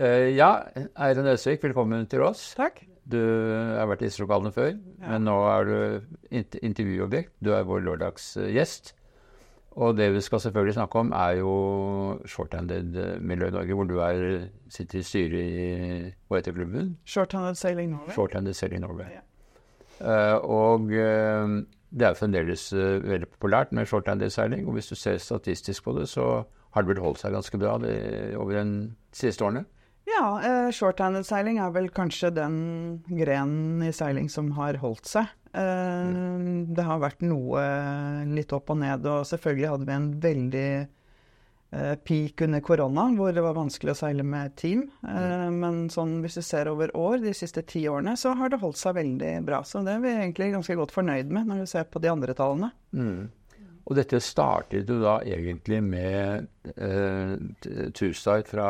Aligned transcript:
Eh, 0.00 0.30
ja, 0.32 0.62
Eirin 0.96 1.26
Øsvik, 1.28 1.60
velkommen 1.60 2.06
til 2.08 2.22
oss. 2.24 2.54
Takk. 2.56 2.78
Du 3.04 3.18
har 3.20 3.84
vært 3.90 4.00
i 4.00 4.08
disse 4.08 4.24
før, 4.24 4.46
før, 4.54 4.70
men 5.02 5.26
nå 5.26 5.34
er 5.44 5.66
du 5.68 6.36
int 6.38 6.54
intervjuobjekt. 6.56 7.34
Du 7.44 7.50
er 7.52 7.66
vår 7.68 7.82
lørdagsgjest. 7.84 8.94
Og 9.76 9.98
det 9.98 10.06
vi 10.14 10.22
skal 10.24 10.40
selvfølgelig 10.40 10.74
snakke 10.78 11.02
om, 11.02 11.10
er 11.12 11.34
jo 11.42 11.52
shorthanded-miljøet 12.24 13.52
i 13.52 13.56
Norge, 13.58 13.76
hvor 13.76 13.84
du 13.90 13.98
er, 14.00 14.46
sitter 14.72 14.98
i 14.98 15.02
styret 15.04 15.34
i 15.42 15.66
hva 16.28 16.40
heter 16.40 16.56
klubben? 16.56 16.94
Shorthanded 17.04 17.60
Sailing 17.60 17.90
Norway. 17.92 18.14
Shorthanded 18.14 18.56
Sailing 18.56 18.80
Norway. 18.86 19.10
Ja. 19.18 19.20
Uh, 20.00 20.38
og 20.48 20.88
uh, 20.96 21.58
det 21.92 22.06
er 22.08 22.16
fremdeles 22.16 22.70
uh, 22.72 23.02
veldig 23.04 23.28
populært 23.34 23.76
med 23.76 23.90
shorthanded 23.90 24.32
seiling. 24.32 24.64
Og 24.64 24.78
hvis 24.78 24.88
du 24.88 24.96
ser 24.96 25.20
statistisk 25.20 25.84
på 25.84 25.92
det, 25.98 26.08
så 26.08 26.46
har 26.70 26.86
det 26.86 26.94
vel 26.94 27.04
holdt 27.04 27.20
seg 27.20 27.36
ganske 27.36 27.60
bra 27.60 27.76
det, 27.84 27.98
over 28.40 28.56
de 28.62 28.64
siste 29.12 29.44
årene. 29.44 29.66
Ja, 30.10 30.26
eh, 30.42 30.70
shorthanded 30.74 31.26
seiling 31.28 31.58
er 31.62 31.70
vel 31.74 31.88
kanskje 31.94 32.30
den 32.34 32.56
grenen 33.08 33.82
i 33.86 33.92
seiling 33.94 34.28
som 34.32 34.50
har 34.56 34.78
holdt 34.82 35.06
seg. 35.06 35.28
Eh, 35.54 36.64
Det 36.70 36.84
har 36.86 37.00
vært 37.02 37.22
noe 37.26 37.62
litt 38.26 38.52
opp 38.56 38.70
og 38.70 38.78
ned, 38.82 39.06
og 39.06 39.24
selvfølgelig 39.28 39.68
hadde 39.72 39.86
vi 39.88 39.92
en 39.96 40.08
veldig 40.20 40.66
eh, 41.72 41.94
peak 42.04 42.42
under 42.46 42.60
korona, 42.60 43.08
hvor 43.14 43.32
det 43.34 43.42
var 43.44 43.54
vanskelig 43.54 43.92
å 43.94 43.98
seile 44.00 44.24
med 44.26 44.56
team. 44.56 44.84
Eh, 45.06 45.48
Men 45.50 45.88
sånn, 45.90 46.20
hvis 46.24 46.34
du 46.40 46.42
ser 46.42 46.68
over 46.72 46.90
år, 46.96 47.20
de 47.22 47.32
siste 47.36 47.62
ti 47.66 47.84
årene, 47.86 48.16
så 48.18 48.34
har 48.36 48.48
det 48.50 48.60
holdt 48.60 48.76
seg 48.80 48.94
veldig 48.98 49.44
bra. 49.46 49.62
Så 49.62 49.84
det 49.86 49.94
er 49.94 50.00
vi 50.00 50.08
egentlig 50.16 50.52
ganske 50.56 50.76
godt 50.76 50.92
fornøyd 50.96 51.30
med, 51.30 51.46
når 51.46 51.60
du 51.64 51.66
ser 51.66 51.84
på 51.84 52.00
de 52.02 52.08
andre 52.10 52.34
tallene. 52.34 52.72
Og 53.90 53.96
dette 53.98 54.20
startet 54.22 54.90
jo 54.90 55.00
da 55.02 55.18
egentlig 55.26 55.80
med 55.82 56.46
eh, 56.76 57.32
Tuesday 57.90 58.44
fra 58.46 58.68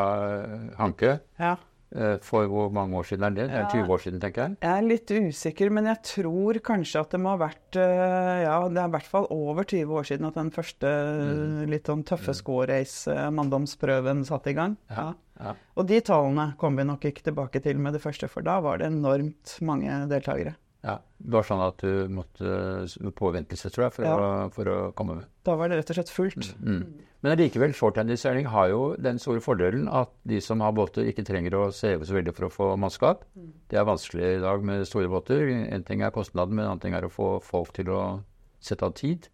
Hanke. 0.80 1.19
Ja. 1.37 1.59
Eh, 1.91 2.20
for 2.23 2.46
hvor 2.46 2.69
mange 2.70 2.95
år 2.96 3.09
siden 3.09 3.24
er 3.27 3.34
det? 3.34 3.46
Ja. 3.51 3.65
20 3.73 3.93
år 3.93 4.02
siden, 4.05 4.20
tenker 4.23 4.43
jeg. 4.45 4.56
Jeg 4.62 4.70
er 4.70 4.87
litt 4.87 5.10
usikker, 5.10 5.73
men 5.74 5.88
jeg 5.90 5.99
tror 6.07 6.60
kanskje 6.62 7.02
at 7.02 7.16
det 7.16 7.21
må 7.23 7.32
ha 7.32 7.40
vært 7.40 7.79
eh, 7.82 8.37
Ja, 8.45 8.54
det 8.71 8.79
er 8.79 8.93
i 8.93 8.95
hvert 8.95 9.10
fall 9.10 9.27
over 9.35 9.66
20 9.66 9.99
år 9.99 10.07
siden 10.07 10.29
at 10.29 10.38
den 10.38 10.52
første 10.54 10.87
mm. 10.87 11.59
litt 11.73 11.90
sånn 11.90 12.07
tøffe 12.07 12.37
score-race, 12.38 13.10
eh, 13.10 13.27
manndomsprøven, 13.34 14.23
satte 14.29 14.55
i 14.55 14.57
gang. 14.60 14.79
Ja. 14.93 15.10
Ja. 15.40 15.57
Og 15.80 15.88
de 15.88 15.99
tallene 16.05 16.51
kom 16.60 16.79
vi 16.79 16.84
nok 16.87 17.07
ikke 17.10 17.27
tilbake 17.27 17.62
til 17.65 17.80
med 17.82 17.96
det 17.96 18.02
første, 18.05 18.29
for 18.30 18.46
da 18.46 18.59
var 18.62 18.79
det 18.79 18.90
enormt 18.93 19.57
mange 19.66 20.02
deltakere. 20.10 20.55
Ja, 20.82 20.96
Det 21.20 21.34
var 21.34 21.45
sånn 21.45 21.60
at 21.60 21.82
du 21.84 22.09
måtte 22.09 23.12
påvente 23.18 23.56
seg, 23.59 23.73
tror 23.74 23.84
jeg, 23.88 23.92
for, 23.98 24.04
Ja. 24.06 24.14
å, 24.16 24.50
for 24.54 24.64
å 24.64 24.78
komme 24.96 25.18
med. 25.18 25.26
Da 25.45 25.54
var 25.56 25.68
det 25.68 25.76
rett 25.76 25.90
og 25.92 25.98
slett 25.98 26.12
fullt. 26.12 26.54
Mm. 26.64 26.87
Men 27.20 27.34
allikevel, 27.37 27.74
shorthanded-seiling 27.76 28.46
har 28.48 28.70
jo 28.72 28.96
den 28.96 29.18
store 29.20 29.42
fordelen 29.45 29.90
at 29.92 30.09
de 30.24 30.40
som 30.40 30.62
har 30.64 30.72
båter, 30.72 31.04
ikke 31.04 31.26
trenger 31.28 31.52
å 31.59 31.66
seve 31.76 32.06
så 32.09 32.16
veldig 32.16 32.32
for 32.32 32.48
å 32.48 32.52
få 32.54 32.68
mannskap. 32.80 33.26
Det 33.68 33.76
er 33.76 33.84
vanskelig 33.84 34.38
i 34.38 34.40
dag 34.40 34.64
med 34.64 34.87
store 34.88 35.10
båter. 35.12 35.50
En 35.68 35.84
ting 35.84 36.00
er 36.00 36.10
kostnaden, 36.16 36.54
men 36.56 36.64
en 36.64 36.70
annen 36.72 36.80
ting 36.80 36.94
er 36.96 37.04
å 37.04 37.12
få 37.12 37.42
folk 37.44 37.74
til 37.76 37.92
å 37.92 38.22
sette 38.59 38.88
av 38.88 38.94
tid. 38.96 39.28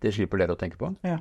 Det 0.00 0.12
slipper 0.12 0.36
dere 0.42 0.52
å 0.52 0.60
tenke 0.60 0.76
på. 0.76 0.92
Ja. 1.02 1.16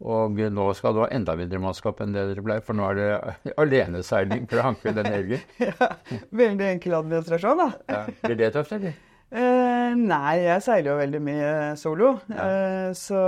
Og 0.00 0.38
nå 0.38 0.64
skal 0.78 0.94
du 0.94 1.00
ha 1.02 1.08
enda 1.10 1.34
mindre 1.36 1.58
mannskap 1.58 2.00
enn 2.00 2.12
det 2.14 2.22
dere 2.30 2.42
ble, 2.46 2.60
for 2.64 2.72
nå 2.78 2.86
er 2.88 2.94
det 2.94 3.52
aleneseiling 3.62 4.46
fra 4.48 4.62
Hanke 4.70 4.94
denne 4.94 5.12
helgen. 5.12 5.40
ja. 5.68 5.90
Veldig 6.32 6.68
enkel 6.72 6.96
administrasjon, 7.00 7.58
da. 7.60 7.68
Ja. 7.90 8.02
Blir 8.24 8.38
det 8.40 8.52
tøft, 8.54 8.72
eller? 8.78 8.96
Eh, 9.28 9.92
nei, 9.92 10.38
jeg 10.40 10.62
seiler 10.64 10.88
jo 10.94 10.98
veldig 11.02 11.18
mye 11.20 11.48
solo. 11.76 12.14
Eh, 12.32 12.90
så, 12.96 13.18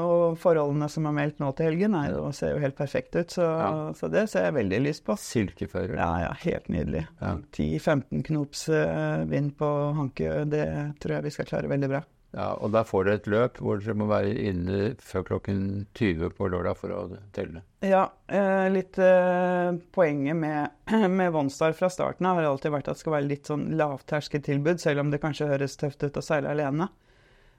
og 0.00 0.38
forholdene 0.40 0.88
som 0.88 1.08
er 1.10 1.16
meldt 1.18 1.42
nå 1.42 1.50
til 1.58 1.68
helgen, 1.68 1.96
er 1.98 2.14
jo, 2.14 2.22
ser 2.36 2.54
jo 2.54 2.62
helt 2.62 2.76
perfekte 2.78 3.24
ut. 3.26 3.34
Så, 3.36 3.44
Ja. 3.44 3.68
så 3.98 4.08
det 4.12 4.26
ser 4.32 4.46
jeg 4.48 4.56
veldig 4.56 4.80
lyst 4.86 5.04
på. 5.04 5.16
Silkefører. 5.20 5.96
Ja, 6.00 6.10
ja, 6.24 6.30
helt 6.46 6.68
nydelig. 6.72 7.04
Ja. 7.20 7.34
10-15 7.52 8.24
knops 8.30 8.68
eh, 8.72 9.24
vind 9.28 9.52
på 9.60 9.68
Hankø, 9.98 10.44
det 10.48 10.64
tror 11.00 11.18
jeg 11.18 11.28
vi 11.28 11.34
skal 11.36 11.50
klare 11.52 11.68
veldig 11.68 11.92
bra. 11.92 12.02
Ja, 12.30 12.52
og 12.62 12.70
der 12.70 12.86
får 12.86 13.06
dere 13.06 13.18
et 13.18 13.28
løp 13.30 13.58
hvor 13.58 13.80
dere 13.80 13.96
må 13.98 14.06
være 14.06 14.34
inne 14.38 14.92
før 15.02 15.24
klokken 15.32 15.62
20 15.98 16.30
på 16.38 16.50
lørdag 16.52 16.78
for 16.78 16.94
å 16.94 17.00
telle. 17.34 17.64
Ja, 17.82 18.04
eh, 18.30 18.68
litt 18.70 19.00
eh, 19.02 19.72
poenget 19.94 20.38
med, 20.38 20.76
med 21.18 21.32
Vonstar 21.34 21.74
fra 21.78 21.90
starten 21.90 22.28
har 22.30 22.46
alltid 22.46 22.74
vært 22.76 22.90
at 22.90 23.00
det 23.00 23.02
skal 23.02 23.16
være 23.16 23.30
litt 23.32 23.50
sånn 23.50 23.66
lavterskeltilbud, 23.80 24.78
selv 24.82 25.02
om 25.02 25.10
det 25.10 25.22
kanskje 25.22 25.50
høres 25.50 25.74
tøft 25.80 26.06
ut 26.06 26.20
å 26.20 26.24
seile 26.24 26.54
alene. 26.54 26.86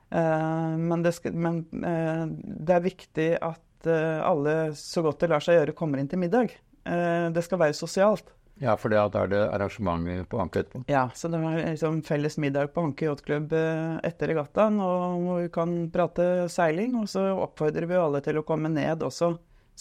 Eh, 0.07 0.73
men 0.79 1.03
det, 1.03 1.17
skal, 1.19 1.35
men 1.35 1.65
eh, 1.83 2.25
det 2.31 2.77
er 2.77 2.87
viktig 2.87 3.29
at 3.43 3.91
eh, 3.91 4.19
alle, 4.23 4.57
så 4.79 5.03
godt 5.03 5.25
det 5.25 5.33
lar 5.33 5.43
seg 5.43 5.59
gjøre, 5.59 5.75
kommer 5.75 5.99
inn 5.99 6.11
til 6.11 6.23
middag. 6.23 6.55
Eh, 6.87 7.27
det 7.35 7.43
skal 7.43 7.59
være 7.65 7.75
sosialt. 7.75 8.31
Ja, 8.61 8.75
for 8.77 8.93
da 8.93 9.07
er 9.09 9.27
det 9.31 9.39
arrangement 9.55 10.05
på 10.29 10.37
Hanke 10.37 10.61
etterpå. 10.61 10.83
Ja, 10.91 11.07
så 11.17 11.27
det 11.33 11.39
var 11.41 11.55
liksom 11.57 12.01
felles 12.05 12.37
middag 12.37 12.67
på 12.75 12.83
Hanke 12.85 13.07
yachtklubb 13.09 13.53
eh, 13.57 13.95
etter 14.05 14.29
regattaen, 14.29 14.77
og 14.79 15.39
vi 15.41 15.47
kan 15.49 15.89
prate 15.91 16.47
seiling. 16.53 16.93
Og 17.01 17.07
så 17.09 17.23
oppfordrer 17.41 17.87
vi 17.89 17.97
alle 17.97 18.21
til 18.21 18.37
å 18.37 18.43
komme 18.45 18.69
ned 18.69 19.01
også. 19.07 19.31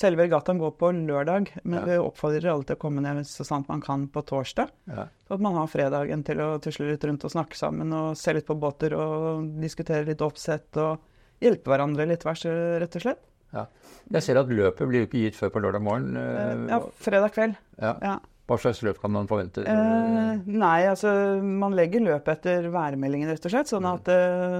Selve 0.01 0.25
regattaen 0.25 0.57
går 0.63 0.73
på 0.81 0.93
lørdag, 0.97 1.51
men 1.65 1.81
Ja. 1.81 1.85
vi 1.85 1.99
oppfordrer 2.01 2.49
alle 2.55 2.65
til 2.65 2.77
å 2.79 2.81
komme 2.81 3.03
ned 3.05 3.27
så 3.29 3.45
sant 3.45 3.69
man 3.69 3.83
kan 3.85 4.07
på 4.09 4.23
torsdag. 4.25 4.71
Ja. 4.89 5.05
Så 5.29 5.35
at 5.37 5.41
man 5.45 5.59
har 5.59 5.67
fredagen 5.69 6.25
til 6.25 6.41
å 6.41 6.55
tusle 6.63 6.89
litt 6.93 7.05
rundt 7.05 7.25
og 7.29 7.31
snakke 7.35 7.59
sammen 7.59 7.93
og 7.93 8.17
se 8.17 8.33
litt 8.33 8.47
på 8.49 8.57
båter 8.59 8.95
og 8.97 9.61
diskutere 9.61 10.07
litt 10.09 10.23
oppsett 10.25 10.75
og 10.81 11.01
hjelpe 11.43 11.69
hverandre 11.75 12.07
litt, 12.09 12.25
vers- 12.25 12.47
rett 12.81 12.97
og 12.97 13.03
slett. 13.03 13.21
Ja. 13.53 13.67
Jeg 14.15 14.23
ser 14.23 14.39
at 14.39 14.47
løpet 14.49 14.89
blir 14.89 15.05
ikke 15.05 15.21
gitt 15.27 15.37
før 15.37 15.51
på 15.51 15.61
lørdag 15.67 15.83
morgen. 15.83 16.17
Eh, 16.17 16.53
Eh, 16.55 16.67
Ja, 16.71 16.81
fredag 17.03 17.33
kveld. 17.35 17.57
ja. 17.83 18.19
Hva 18.51 18.57
slags 18.59 18.81
løp 18.83 18.97
kan 18.99 19.13
man 19.15 19.29
forvente? 19.31 19.63
Eh, 19.63 20.41
nei, 20.51 20.79
altså 20.91 21.11
man 21.39 21.77
legger 21.79 22.03
løp 22.03 22.27
etter 22.33 22.67
værmeldingen, 22.75 23.31
rett 23.31 23.45
og 23.47 23.53
slett. 23.53 23.71
Sånn 23.71 23.87
at 23.87 24.11
eh, 24.11 24.57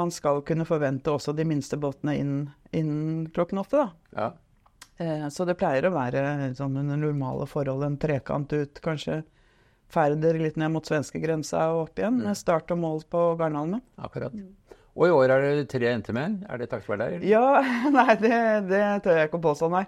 man 0.00 0.10
skal 0.10 0.42
kunne 0.46 0.66
forvente 0.66 1.12
også 1.14 1.36
de 1.38 1.46
minste 1.46 1.78
båtene 1.78 2.16
innen, 2.18 2.48
inn 2.74 3.28
klokken 3.30 3.62
åtte, 3.62 3.84
da. 3.84 4.16
Ja. 4.18 4.32
Eh, 4.98 5.28
så 5.30 5.46
det 5.46 5.54
pleier 5.60 5.86
å 5.86 5.94
være 5.94 6.24
sånn 6.58 6.74
under 6.82 6.98
normale 6.98 7.46
forhold 7.46 7.86
en 7.86 8.00
trekant 8.02 8.50
ut, 8.50 8.82
kanskje 8.82 9.22
ferder 9.90 10.38
litt 10.42 10.58
ned 10.58 10.74
mot 10.74 10.86
svenskegrensa 10.86 11.70
og 11.70 11.84
opp 11.86 12.02
igjen. 12.02 12.18
Med 12.26 12.38
start 12.38 12.74
og 12.74 12.82
mål 12.82 13.06
på 13.14 13.24
Garnhalmen. 13.38 13.82
Akkurat. 14.02 14.34
Og 14.98 15.06
i 15.06 15.14
år 15.14 15.32
er 15.36 15.46
det 15.46 15.70
tre 15.70 15.94
NT-menn. 16.02 16.40
Er 16.50 16.58
det 16.58 16.72
takket 16.74 16.90
være 16.90 17.06
deg? 17.14 17.30
Ja, 17.30 17.62
nei, 17.94 18.12
det, 18.18 18.36
det 18.70 18.84
tør 19.06 19.22
jeg 19.22 19.30
ikke 19.30 19.38
å 19.38 19.48
påstå, 19.52 19.70
nei. 19.70 19.86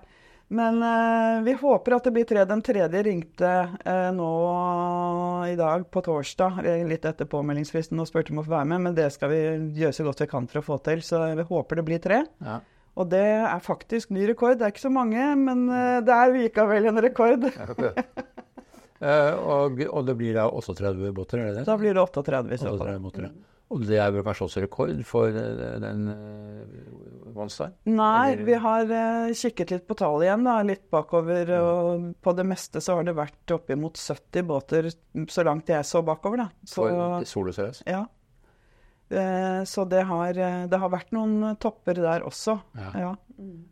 Men 0.53 0.83
eh, 0.85 1.43
vi 1.47 1.55
håper 1.57 1.97
at 1.97 2.05
det 2.05 2.13
blir 2.13 2.27
tre. 2.29 2.43
Den 2.49 2.61
tredje 2.65 3.03
ringte 3.07 3.53
eh, 3.89 4.09
nå 4.13 4.33
i 5.49 5.55
dag 5.57 5.87
på 5.89 6.03
torsdag, 6.05 6.61
eh, 6.69 6.83
litt 6.89 7.07
etter 7.09 7.29
påmeldingsfristen, 7.31 8.01
og 8.03 8.11
spurte 8.11 8.35
om 8.35 8.43
å 8.43 8.45
få 8.45 8.53
være 8.59 8.69
med. 8.75 8.85
Men 8.89 8.99
det 8.99 9.09
skal 9.15 9.33
vi 9.33 9.41
gjøre 9.81 9.97
så 9.97 10.05
godt 10.09 10.21
vi 10.25 10.29
kan 10.35 10.49
for 10.51 10.61
å 10.61 10.67
få 10.67 10.79
til, 10.85 11.01
så 11.07 11.23
vi 11.39 11.47
håper 11.49 11.81
det 11.81 11.87
blir 11.89 12.03
tre. 12.05 12.21
Ja. 12.45 12.61
Og 13.01 13.09
det 13.09 13.25
er 13.25 13.65
faktisk 13.65 14.13
ny 14.13 14.27
rekord. 14.29 14.59
Det 14.61 14.67
er 14.67 14.75
ikke 14.75 14.85
så 14.85 14.93
mange, 14.93 15.31
men 15.41 15.65
eh, 15.73 16.03
det 16.05 16.19
er 16.19 16.37
likevel 16.37 16.93
en 16.93 17.05
rekord. 17.09 17.49
Eh, 19.03 19.35
og, 19.35 19.81
og 19.91 20.05
det 20.07 20.15
blir 20.15 20.37
da 20.37 20.45
38 20.47 21.09
båter, 21.11 21.41
er 21.43 21.49
det 21.49 21.57
det? 21.57 21.63
Da 21.67 21.75
blir 21.75 21.97
det 21.97 22.05
38 22.05 22.53
i 22.55 22.59
så 22.61 22.71
38 22.71 23.01
fall. 23.03 23.33
Og 23.75 23.81
det 23.89 23.97
er 23.99 24.13
vel 24.15 24.23
kanskje 24.23 24.47
også 24.47 24.63
rekord 24.63 25.01
for 25.09 25.35
eh, 25.41 25.73
den 25.83 26.05
uh, 27.37 27.67
Nei, 27.91 28.37
vi 28.47 28.57
har 28.65 28.91
eh, 28.93 29.35
kikket 29.37 29.75
litt 29.75 29.87
på 29.89 29.97
tallet 29.99 30.29
igjen, 30.29 30.47
da, 30.47 30.57
litt 30.67 30.89
bakover. 30.93 31.53
Og 31.59 32.09
på 32.23 32.35
det 32.39 32.47
meste 32.49 32.83
så 32.85 32.99
har 32.99 33.09
det 33.09 33.17
vært 33.19 33.55
oppimot 33.57 34.01
70 34.01 34.49
båter, 34.49 34.91
så 35.29 35.47
langt 35.47 35.73
jeg 35.73 35.87
så 35.89 36.05
bakover, 36.07 36.45
da. 36.45 36.51
Så, 36.65 36.87
For 36.87 37.31
soloseriøs? 37.35 37.87
ja. 37.91 38.05
Eh, 39.13 39.65
så 39.65 39.85
det 39.85 40.03
har, 40.09 40.39
eh, 40.39 40.65
det 40.69 40.79
har 40.81 40.89
vært 40.89 41.13
noen 41.13 41.57
topper 41.61 41.99
der 42.01 42.25
også. 42.25 42.57
Ja. 42.79 42.93
Ja. 42.97 43.11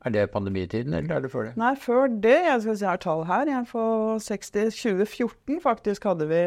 Er 0.04 0.10
det 0.10 0.26
pandemitiden, 0.32 0.92
eller 0.94 1.16
er 1.16 1.20
det 1.24 1.30
før 1.32 1.46
det? 1.48 1.56
Nei, 1.56 1.74
før 1.78 2.08
det 2.10 2.36
Jeg 2.44 2.62
skal 2.62 2.76
si 2.76 2.84
jeg 2.84 2.90
har 2.90 3.00
tall 3.00 3.24
her. 3.24 3.46
Jeg 3.46 3.66
får 3.70 4.20
60 4.26 4.74
2014 4.74 5.60
faktisk 5.62 6.04
hadde 6.04 6.26
vi 6.26 6.40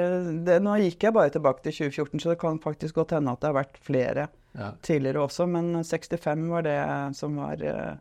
det, 0.46 0.62
Nå 0.62 0.76
gikk 0.82 1.08
jeg 1.08 1.14
bare 1.14 1.32
tilbake 1.34 1.64
til 1.64 1.90
2014, 1.90 2.20
så 2.20 2.30
det 2.34 2.40
kan 2.40 2.60
faktisk 2.60 2.96
godt 2.96 3.16
hende 3.16 3.32
at 3.32 3.42
det 3.42 3.50
har 3.50 3.64
vært 3.64 3.80
flere 3.82 4.28
Ja. 4.54 4.72
tidligere 4.86 5.26
også. 5.26 5.48
Men 5.50 5.84
65 5.84 6.50
var 6.50 6.66
det 6.66 6.80
som 7.18 7.38
var 7.42 7.62
eh, 7.64 7.94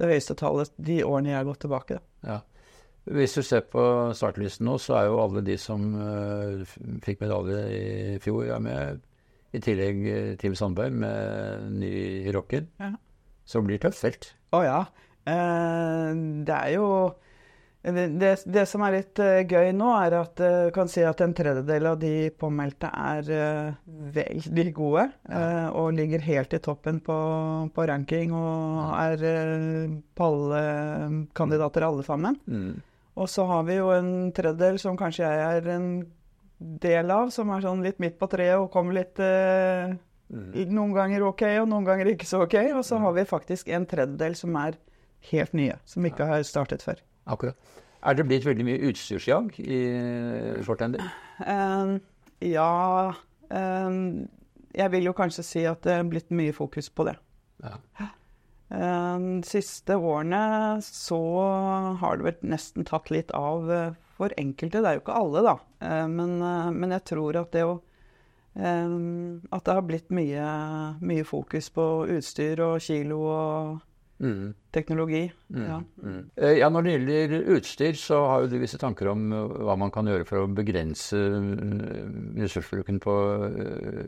det 0.00 0.08
høyeste 0.10 0.36
tallet 0.38 0.72
de 0.76 1.02
årene 1.04 1.32
jeg 1.32 1.40
har 1.40 1.48
gått 1.48 1.62
tilbake. 1.64 2.00
Ja. 2.26 2.40
Hvis 3.02 3.34
du 3.34 3.42
ser 3.42 3.64
på 3.66 3.84
startlisten 4.14 4.68
nå, 4.68 4.76
så 4.78 5.00
er 5.00 5.08
jo 5.08 5.18
alle 5.18 5.42
de 5.42 5.56
som 5.58 5.88
uh, 5.98 6.62
fikk 7.02 7.24
medalje 7.24 7.62
i 7.74 8.18
fjor, 8.22 8.44
er 8.46 8.60
med. 8.62 9.00
I 9.52 9.60
tillegg 9.60 9.98
eh, 10.08 10.28
Team 10.40 10.54
Sandberg 10.56 10.94
med 10.96 11.72
ny 11.76 11.90
rocker. 12.32 12.62
Ja. 12.80 12.94
Så 13.44 13.60
det 13.60 13.68
blir 13.68 13.82
tøft 13.82 14.00
felt. 14.00 14.28
Å 14.56 14.62
ja. 14.64 14.78
Eh, 15.28 16.12
det 16.46 16.56
er 16.56 16.70
jo 16.78 16.86
det, 17.82 18.44
det, 18.46 18.62
som 18.70 18.84
er 18.86 18.94
litt 18.94 19.18
uh, 19.18 19.40
gøy 19.42 19.72
nå, 19.74 19.88
er 20.04 20.14
at 20.20 20.38
jeg 20.38 20.70
kan 20.74 20.90
si 20.90 21.02
at 21.02 21.18
en 21.24 21.34
tredjedel 21.34 21.88
av 21.90 21.96
de 21.98 22.30
påmeldte 22.38 22.86
er 22.94 23.30
uh, 23.34 23.72
veldig 24.14 24.72
gode. 24.76 25.08
eh, 25.26 25.66
og 25.74 25.96
ligger 25.96 26.22
helt 26.22 26.54
i 26.54 26.60
toppen 26.62 27.00
på, 27.02 27.16
på 27.74 27.86
ranking 27.90 28.30
og 28.38 28.94
er 29.00 29.26
uh, 29.26 29.98
pallekandidater 30.14 31.88
alle 31.88 32.06
sammen. 32.06 32.38
Mm. 32.46 32.78
Og 33.18 33.28
så 33.28 33.48
har 33.50 33.66
vi 33.66 33.80
jo 33.80 33.90
en 33.90 34.30
tredjedel 34.32 34.78
som 34.78 34.96
kanskje 34.96 35.26
jeg 35.26 35.58
er 35.58 35.70
en 35.74 35.92
del 36.86 37.10
av, 37.10 37.34
som 37.34 37.50
er 37.50 37.66
sånn 37.66 37.82
litt 37.82 37.98
midt 37.98 38.14
på 38.20 38.30
treet 38.30 38.62
og 38.62 38.70
kommer 38.72 38.94
litt 39.02 39.18
mm. 39.18 39.98
Noen 40.70 40.94
ganger 40.94 41.26
ok, 41.26 41.42
og 41.60 41.66
noen 41.68 41.84
ganger 41.84 42.14
ikke 42.14 42.30
så 42.30 42.46
ok. 42.46 42.54
Og 42.78 42.86
så 42.86 43.02
har 43.02 43.18
vi 43.18 43.26
faktisk 43.28 43.68
en 43.74 43.84
tredjedel 43.90 44.38
som 44.38 44.54
er 44.56 44.78
helt 45.32 45.52
nye, 45.52 45.76
som 45.84 46.06
ikke 46.08 46.30
har 46.30 46.46
startet 46.46 46.86
før. 46.86 47.02
Akkurat. 47.26 47.56
Er 48.02 48.14
det 48.18 48.24
blitt 48.26 48.44
veldig 48.46 48.64
mye 48.66 48.80
utstyrsjag 48.90 49.60
i 49.62 49.80
shorthander? 50.66 51.04
Eh, 51.46 51.92
ja 52.50 53.12
eh, 53.50 54.00
Jeg 54.74 54.90
vil 54.90 55.06
jo 55.06 55.12
kanskje 55.14 55.44
si 55.46 55.62
at 55.70 55.82
det 55.86 55.92
er 56.00 56.08
blitt 56.10 56.30
mye 56.34 56.52
fokus 56.56 56.88
på 56.90 57.06
det. 57.06 57.14
Ja. 57.62 57.76
Eh, 58.00 58.08
De 58.72 59.42
siste 59.46 59.94
årene 60.00 60.80
så 60.82 61.20
har 62.00 62.16
det 62.18 62.24
vel 62.26 62.50
nesten 62.56 62.84
tatt 62.88 63.10
litt 63.14 63.30
av 63.38 63.70
eh, 63.70 63.94
for 64.16 64.34
enkelte. 64.40 64.82
Det 64.82 64.90
er 64.90 64.98
jo 64.98 65.04
ikke 65.04 65.20
alle, 65.22 65.42
da. 65.46 65.54
Eh, 65.86 66.06
Men, 66.10 66.36
eh, 66.42 66.70
men 66.74 66.90
jeg 66.98 67.04
tror 67.12 67.38
at 67.44 67.52
det 67.54 67.62
å 67.68 67.78
At 68.54 69.64
det 69.64 69.72
har 69.72 69.86
blitt 69.88 70.10
mye, 70.12 70.42
mye 71.00 71.24
fokus 71.24 71.70
på 71.72 71.84
utstyr 72.12 72.60
og 72.60 72.82
kilo 72.84 73.20
og 73.24 73.78
Mm. 74.22 74.52
teknologi. 74.72 75.24
Mm. 75.50 75.62
Ja. 75.66 75.78
Mm. 76.02 76.18
Eh, 76.36 76.52
Ja, 76.60 76.68
Når 76.70 76.82
det 76.86 76.92
gjelder 76.92 77.56
utstyr, 77.56 77.96
så 77.98 78.20
har 78.28 78.40
jo 78.44 78.50
du 78.52 78.58
visse 78.62 78.78
tanker 78.78 79.08
om 79.10 79.24
eh, 79.34 79.56
hva 79.66 79.74
man 79.76 79.90
kan 79.90 80.06
gjøre 80.06 80.24
for 80.28 80.44
å 80.44 80.50
begrense 80.54 81.18
eh, 81.18 82.40
ressursbruken 82.44 83.00
på 83.02 83.16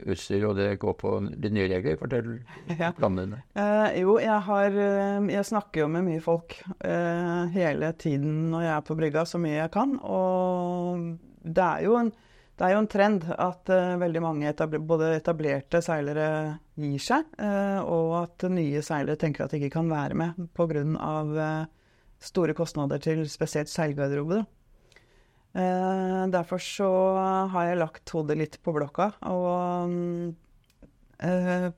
utstyr, 0.06 0.44
og 0.48 0.56
det 0.56 0.68
går 0.82 0.94
på 1.00 1.12
de 1.34 1.50
nye 1.50 1.68
regler. 1.72 1.98
Fortell 2.00 2.30
Ja. 2.80 2.92
planene 2.96 3.26
dine. 3.26 3.42
Eh, 3.58 4.00
jo, 4.04 4.16
jeg 4.22 4.40
har 4.48 4.78
Jeg 5.34 5.44
snakker 5.50 5.84
jo 5.84 5.88
med 5.88 6.04
mye 6.06 6.22
folk 6.24 6.56
eh, 6.84 7.44
hele 7.54 7.92
tiden 7.98 8.50
når 8.54 8.62
jeg 8.68 8.74
er 8.78 8.86
på 8.88 8.96
brygga, 8.98 9.24
så 9.26 9.38
mye 9.42 9.58
jeg 9.64 9.72
kan. 9.74 9.98
Og 10.02 11.18
det 11.44 11.64
er 11.64 11.84
jo 11.88 11.98
en, 12.00 12.12
det 12.54 12.66
er 12.66 12.74
jo 12.74 12.82
en 12.82 12.90
trend 12.90 13.24
at 13.34 13.70
uh, 13.72 13.94
veldig 13.98 14.20
mange 14.22 14.50
etabler, 14.50 14.82
både 14.82 15.14
etablerte 15.16 15.80
seilere 15.82 16.26
gir 16.78 17.00
seg, 17.02 17.26
uh, 17.40 17.80
og 17.82 18.12
at 18.22 18.46
nye 18.52 18.82
seilere 18.84 19.18
tenker 19.18 19.44
at 19.44 19.54
de 19.54 19.62
ikke 19.62 19.78
kan 19.78 19.90
være 19.90 20.18
med 20.18 20.52
pga. 20.54 20.84
Uh, 20.84 21.72
store 22.24 22.54
kostnader 22.56 23.02
til 23.02 23.24
spesielt 23.30 23.70
seilgarderobe. 23.72 24.44
Eh, 25.54 26.22
derfor 26.34 26.58
så 26.62 26.90
har 27.52 27.68
jeg 27.68 27.78
lagt 27.78 28.10
hodet 28.10 28.38
litt 28.40 28.56
på 28.64 28.72
blokka 28.74 29.12
og 29.30 29.44
um, 29.86 30.32
eh, 31.22 31.68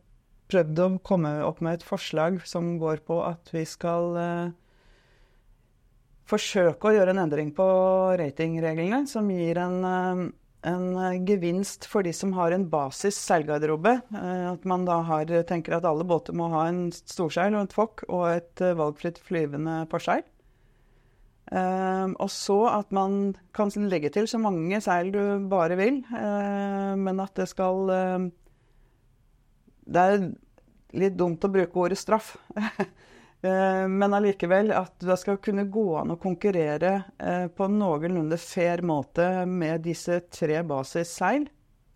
prøvd 0.49 0.81
å 0.81 0.87
komme 1.05 1.32
opp 1.44 1.61
med 1.61 1.76
et 1.76 1.84
forslag 1.84 2.38
som 2.49 2.79
går 2.81 3.02
på 3.05 3.19
at 3.26 3.52
vi 3.52 3.67
skal 3.69 4.17
eh, 4.22 4.55
forsøke 6.31 6.88
å 6.88 6.94
gjøre 6.96 7.12
en 7.12 7.20
endring 7.26 7.52
på 7.55 7.67
ratingreglene, 8.17 9.05
som 9.11 9.29
gir 9.29 9.61
en, 9.61 9.76
eh, 9.84 10.25
en 10.64 10.97
eh, 10.97 11.25
gevinst 11.26 11.87
for 11.91 12.06
de 12.06 12.12
som 12.17 12.32
har 12.37 12.55
en 12.55 12.67
basis 12.70 13.19
seilgarderobe. 13.29 13.99
Eh, 14.14 14.47
at 14.53 14.64
man 14.69 14.87
da 14.88 15.00
har, 15.06 15.31
tenker 15.49 15.76
at 15.76 15.87
alle 15.88 16.06
båter 16.06 16.37
må 16.37 16.49
ha 16.55 16.67
en 16.70 16.88
storseil 16.97 17.55
og 17.55 17.67
et 17.67 17.76
fokk 17.76 18.06
og 18.08 18.25
et 18.32 18.64
eh, 18.64 18.76
valgfritt 18.79 19.20
flyvende 19.23 19.85
forseil. 19.93 20.26
Og 21.47 22.26
så 22.35 22.56
at 22.67 22.88
man 22.91 23.37
kan 23.55 23.70
legge 23.87 24.08
til 24.11 24.26
så 24.26 24.41
mange 24.43 24.81
seil 24.82 25.12
du 25.14 25.20
bare 25.47 25.76
vil, 25.79 26.00
men 26.11 27.20
at 27.23 27.38
det 27.38 27.47
skal 27.47 27.87
Det 29.87 30.03
er 30.03 30.26
litt 30.91 31.14
dumt 31.14 31.47
å 31.47 31.53
bruke 31.55 31.85
ordet 31.85 32.00
straff. 32.03 32.32
Eh, 33.46 33.88
men 33.88 34.14
allikevel 34.16 34.72
at 34.75 34.96
det 35.04 35.16
skal 35.20 35.38
kunne 35.43 35.66
gå 35.72 35.87
an 36.00 36.14
å 36.14 36.20
konkurrere 36.20 36.93
eh, 37.19 37.46
på 37.52 37.66
en 37.66 37.78
noenlunde 37.81 38.38
fair 38.40 38.82
måte 38.87 39.28
med 39.46 39.84
disse 39.87 40.22
tre 40.32 40.62
basisseil. 40.66 41.46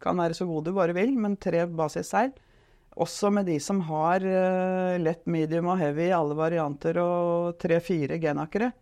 Kan 0.01 0.21
være 0.21 0.37
så 0.37 0.47
god 0.49 0.69
du 0.69 0.75
bare 0.77 0.97
vil, 0.97 1.17
men 1.19 1.39
tre 1.41 1.65
basisseil. 1.67 2.33
Også 3.01 3.31
med 3.33 3.49
de 3.49 3.57
som 3.63 3.81
har 3.89 4.25
eh, 4.27 5.01
lett, 5.01 5.25
medium 5.31 5.73
og 5.73 5.81
heavy 5.81 6.09
i 6.11 6.15
alle 6.15 6.37
varianter 6.39 7.01
og 7.03 7.59
tre-fire 7.63 8.21
genakere. 8.23 8.73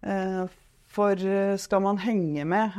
Eh, 0.00 0.42
for 0.88 1.20
skal 1.60 1.82
man 1.84 1.98
henge 2.00 2.46
med 2.48 2.76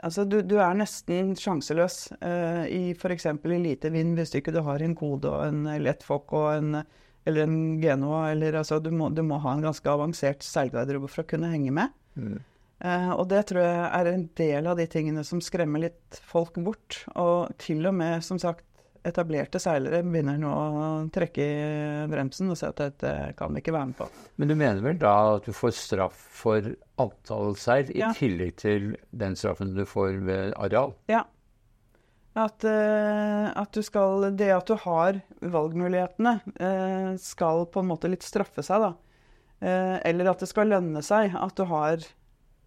Altså, 0.00 0.24
du, 0.24 0.38
du 0.46 0.56
er 0.62 0.78
nesten 0.78 1.34
sjanseløs 1.36 1.98
uh, 2.22 2.64
i 2.64 2.94
f.eks. 2.96 3.26
i 3.28 3.60
lite 3.60 3.90
vind 3.92 4.16
hvis 4.16 4.32
du 4.32 4.38
ikke 4.40 4.54
du 4.54 4.62
har 4.64 4.80
en 4.80 4.96
kode 4.96 5.28
og 5.28 5.44
en 5.44 5.68
lett 5.82 6.04
fokk 6.06 6.36
og 6.38 6.48
en 6.54 6.82
eller 7.28 7.42
en 7.42 7.80
Genoa. 7.82 8.30
Eller, 8.30 8.56
altså, 8.60 8.78
du, 8.80 8.90
må, 8.94 9.10
du 9.12 9.22
må 9.26 9.40
ha 9.44 9.54
en 9.54 9.64
ganske 9.64 9.90
avansert 9.90 10.44
seilgarderobe 10.46 11.10
for 11.10 11.24
å 11.24 11.30
kunne 11.34 11.52
henge 11.52 11.74
med. 11.76 11.92
Eh, 12.80 13.10
og 13.12 13.26
det 13.28 13.44
tror 13.50 13.60
jeg 13.60 13.88
er 13.98 14.10
en 14.10 14.26
del 14.40 14.70
av 14.70 14.80
de 14.80 14.86
tingene 14.90 15.24
som 15.26 15.42
skremmer 15.44 15.84
litt 15.84 16.20
folk 16.26 16.56
bort. 16.64 17.02
Og 17.20 17.52
til 17.60 17.84
og 17.90 17.96
med, 18.00 18.24
som 18.26 18.40
sagt, 18.40 18.64
etablerte 19.06 19.60
seilere 19.62 20.02
begynner 20.04 20.38
nå 20.40 20.50
å 20.50 20.86
trekke 21.12 21.44
i 21.44 22.06
bremsen 22.10 22.52
og 22.52 22.58
si 22.58 22.66
at 22.68 22.80
dette 22.80 23.12
kan 23.38 23.54
vi 23.54 23.62
ikke 23.62 23.74
være 23.74 23.90
med 23.90 23.98
på. 23.98 24.08
Men 24.36 24.52
du 24.52 24.56
mener 24.56 24.84
vel 24.84 25.00
da 25.00 25.14
at 25.36 25.48
du 25.48 25.56
får 25.56 25.74
straff 25.78 26.22
for 26.40 26.72
antall 27.00 27.56
seil, 27.60 27.90
i 27.96 28.04
tillegg 28.16 28.56
til 28.60 28.94
den 29.10 29.36
straffen 29.38 29.74
du 29.76 29.86
får 29.88 30.20
ved 30.26 30.56
areal? 30.60 30.94
Ja. 31.12 31.24
At, 32.38 32.62
eh, 32.62 33.48
at 33.58 33.72
du 33.74 33.82
skal 33.82 34.28
Det 34.38 34.52
at 34.54 34.68
du 34.68 34.76
har 34.78 35.18
valgmulighetene, 35.42 36.40
eh, 36.62 37.16
skal 37.18 37.66
på 37.66 37.82
en 37.82 37.90
måte 37.90 38.10
litt 38.10 38.22
straffe 38.22 38.62
seg, 38.62 38.84
da. 38.84 38.92
Eh, 39.60 39.96
eller 40.08 40.30
at 40.30 40.40
det 40.40 40.48
skal 40.48 40.70
lønne 40.70 41.02
seg 41.02 41.34
at 41.36 41.56
du 41.56 41.64
har 41.68 42.04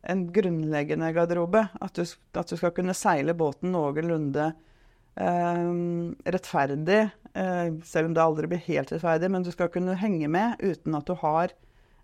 en 0.03 0.27
grunnleggende 0.33 1.13
garderobe. 1.15 1.63
At 1.81 1.95
du, 1.95 2.03
at 2.03 2.49
du 2.49 2.57
skal 2.59 2.73
kunne 2.75 2.95
seile 2.97 3.33
båten 3.33 3.71
noenlunde 3.71 4.51
eh, 4.51 4.72
rettferdig, 5.15 7.09
eh, 7.33 7.73
selv 7.83 8.07
om 8.07 8.13
det 8.13 8.23
aldri 8.23 8.47
blir 8.47 8.63
helt 8.65 8.91
rettferdig, 8.91 9.29
men 9.31 9.43
du 9.43 9.51
skal 9.51 9.69
kunne 9.69 9.97
henge 9.99 10.27
med 10.27 10.55
uten 10.59 10.95
at 10.97 11.05
du 11.05 11.13
har 11.21 11.53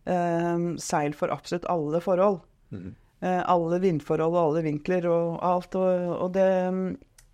eh, 0.05 0.57
seil 0.77 1.13
for 1.17 1.33
absolutt 1.33 1.65
alle 1.69 2.01
forhold. 2.01 2.41
Eh, 3.19 3.41
alle 3.51 3.81
vindforhold 3.83 4.35
og 4.35 4.41
alle 4.43 4.63
vinkler 4.63 5.07
og 5.09 5.39
alt. 5.43 5.75
Og, 5.75 6.05
og 6.25 6.33
det, 6.37 6.45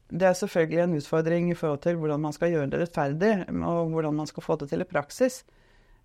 det 0.09 0.29
er 0.29 0.39
selvfølgelig 0.39 0.83
en 0.85 0.97
utfordring 1.01 1.51
i 1.51 1.59
forhold 1.59 1.83
til 1.85 1.99
hvordan 1.99 2.23
man 2.23 2.33
skal 2.35 2.53
gjøre 2.53 2.71
det 2.71 2.81
rettferdig, 2.85 3.35
og 3.61 3.93
hvordan 3.93 4.15
man 4.15 4.31
skal 4.31 4.47
få 4.47 4.57
det 4.61 4.71
til 4.71 4.81
i 4.85 4.89
praksis. 4.89 5.43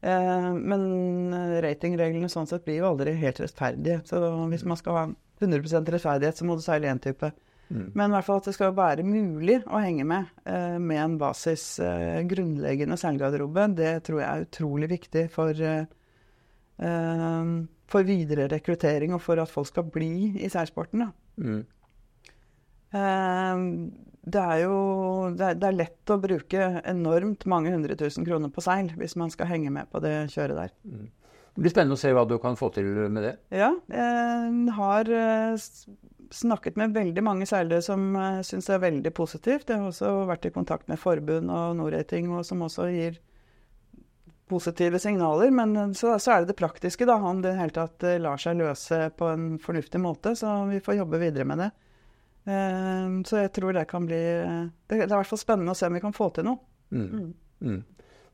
Eh, 0.01 0.51
men 0.57 1.33
ratingreglene 1.63 2.31
sånn 2.33 2.49
sett 2.51 2.67
blir 2.67 2.83
jo 2.83 2.91
aldri 2.91 3.15
helt 3.23 3.41
rettferdige. 3.41 4.03
Så 4.09 4.21
hvis 4.51 4.67
man 4.67 4.81
skal 4.81 4.99
ha 4.99 5.07
100% 5.41 5.95
rettferdighet, 5.95 6.37
så 6.37 6.45
må 6.49 6.59
du 6.59 6.65
seile 6.65 6.91
én 6.91 7.01
type. 7.01 7.31
Men 7.71 8.11
i 8.11 8.15
hvert 8.17 8.25
fall 8.27 8.41
at 8.41 8.49
det 8.51 8.55
skal 8.57 8.73
være 8.75 9.05
mulig 9.07 9.61
å 9.71 9.79
henge 9.79 10.03
med 10.05 10.27
eh, 10.45 10.79
med 10.83 10.99
en 11.05 11.13
basis 11.21 11.79
eh, 11.79 12.21
grunnleggende 12.27 12.97
seilgarderobe, 12.99 13.69
det 13.79 13.93
tror 14.09 14.21
jeg 14.25 14.29
er 14.31 14.47
utrolig 14.49 14.89
viktig 14.91 15.23
for, 15.31 15.55
eh, 15.55 15.85
eh, 16.83 17.53
for 17.91 18.03
videre 18.09 18.49
rekruttering 18.51 19.15
og 19.15 19.23
for 19.23 19.39
at 19.39 19.53
folk 19.53 19.71
skal 19.71 19.87
bli 19.95 20.11
i 20.43 20.51
seilsporten. 20.51 21.13
Mm. 21.39 21.61
Eh, 22.93 23.65
Det 24.31 24.37
er 24.43 24.59
jo 24.67 24.75
det 25.33 25.47
er, 25.47 25.55
det 25.57 25.69
er 25.71 25.77
lett 25.79 26.11
å 26.13 26.19
bruke 26.21 26.65
enormt 26.91 27.47
mange 27.49 27.71
hundre 27.73 27.95
tusen 27.97 28.27
kroner 28.27 28.51
på 28.53 28.61
seil 28.67 28.91
hvis 28.99 29.15
man 29.17 29.31
skal 29.33 29.49
henge 29.49 29.71
med 29.73 29.89
på 29.91 30.03
det 30.05 30.27
kjøret 30.35 30.59
der. 30.59 30.75
Det 31.55 31.63
blir 31.65 31.73
spennende 31.73 31.97
å 31.97 32.01
se 32.03 32.13
hva 32.15 32.27
du 32.29 32.37
kan 32.43 32.59
få 32.59 32.69
til 32.75 32.85
med 33.11 33.25
det. 33.25 33.33
Ja, 33.55 33.71
jeg 33.89 34.75
har 34.77 35.09
eh, 35.09 35.55
s- 35.57 35.89
snakket 36.31 36.77
med 36.79 36.95
veldig 36.95 37.23
mange 37.27 37.47
seilere 37.49 37.83
som 37.83 38.15
uh, 38.17 38.41
syns 38.47 38.69
det 38.71 38.77
er 38.77 38.85
veldig 38.85 39.13
positivt. 39.17 39.71
Jeg 39.71 39.83
har 39.83 39.91
også 39.91 40.13
vært 40.31 40.47
i 40.47 40.55
kontakt 40.55 40.89
med 40.89 41.01
forbund 41.01 41.51
og 41.51 41.77
Norrating, 41.79 42.31
og 42.35 42.45
som 42.47 42.63
også 42.67 42.89
gir 42.95 43.19
positive 44.51 44.99
signaler. 44.99 45.51
Men 45.51 45.77
eh, 45.77 45.93
så, 45.93 46.19
så 46.19 46.35
er 46.35 46.43
det 46.43 46.53
det 46.53 46.59
praktiske, 46.61 47.07
da, 47.09 47.19
om 47.31 47.43
det 47.45 47.57
hele 47.59 47.75
tatt 47.77 48.07
eh, 48.07 48.19
lar 48.23 48.41
seg 48.41 48.59
løse 48.61 49.07
på 49.17 49.31
en 49.31 49.53
fornuftig 49.63 50.03
måte. 50.03 50.35
Så 50.39 50.51
vi 50.71 50.83
får 50.85 51.01
jobbe 51.01 51.23
videre 51.23 51.47
med 51.49 51.65
det. 51.65 51.71
Uh, 52.49 53.21
så 53.29 53.43
jeg 53.43 53.51
tror 53.53 53.75
det 53.77 53.83
kan 53.91 54.07
bli 54.09 54.17
eh, 54.17 54.63
Det, 54.89 54.97
det 54.97 55.03
er 55.05 55.11
i 55.11 55.19
hvert 55.19 55.29
fall 55.29 55.39
spennende 55.43 55.75
å 55.75 55.77
se 55.77 55.91
om 55.91 55.97
vi 55.99 56.01
kan 56.03 56.17
få 56.17 56.31
til 56.35 56.49
noe. 56.49 56.63
Mm. 56.91 57.35
Mm. 57.61 57.83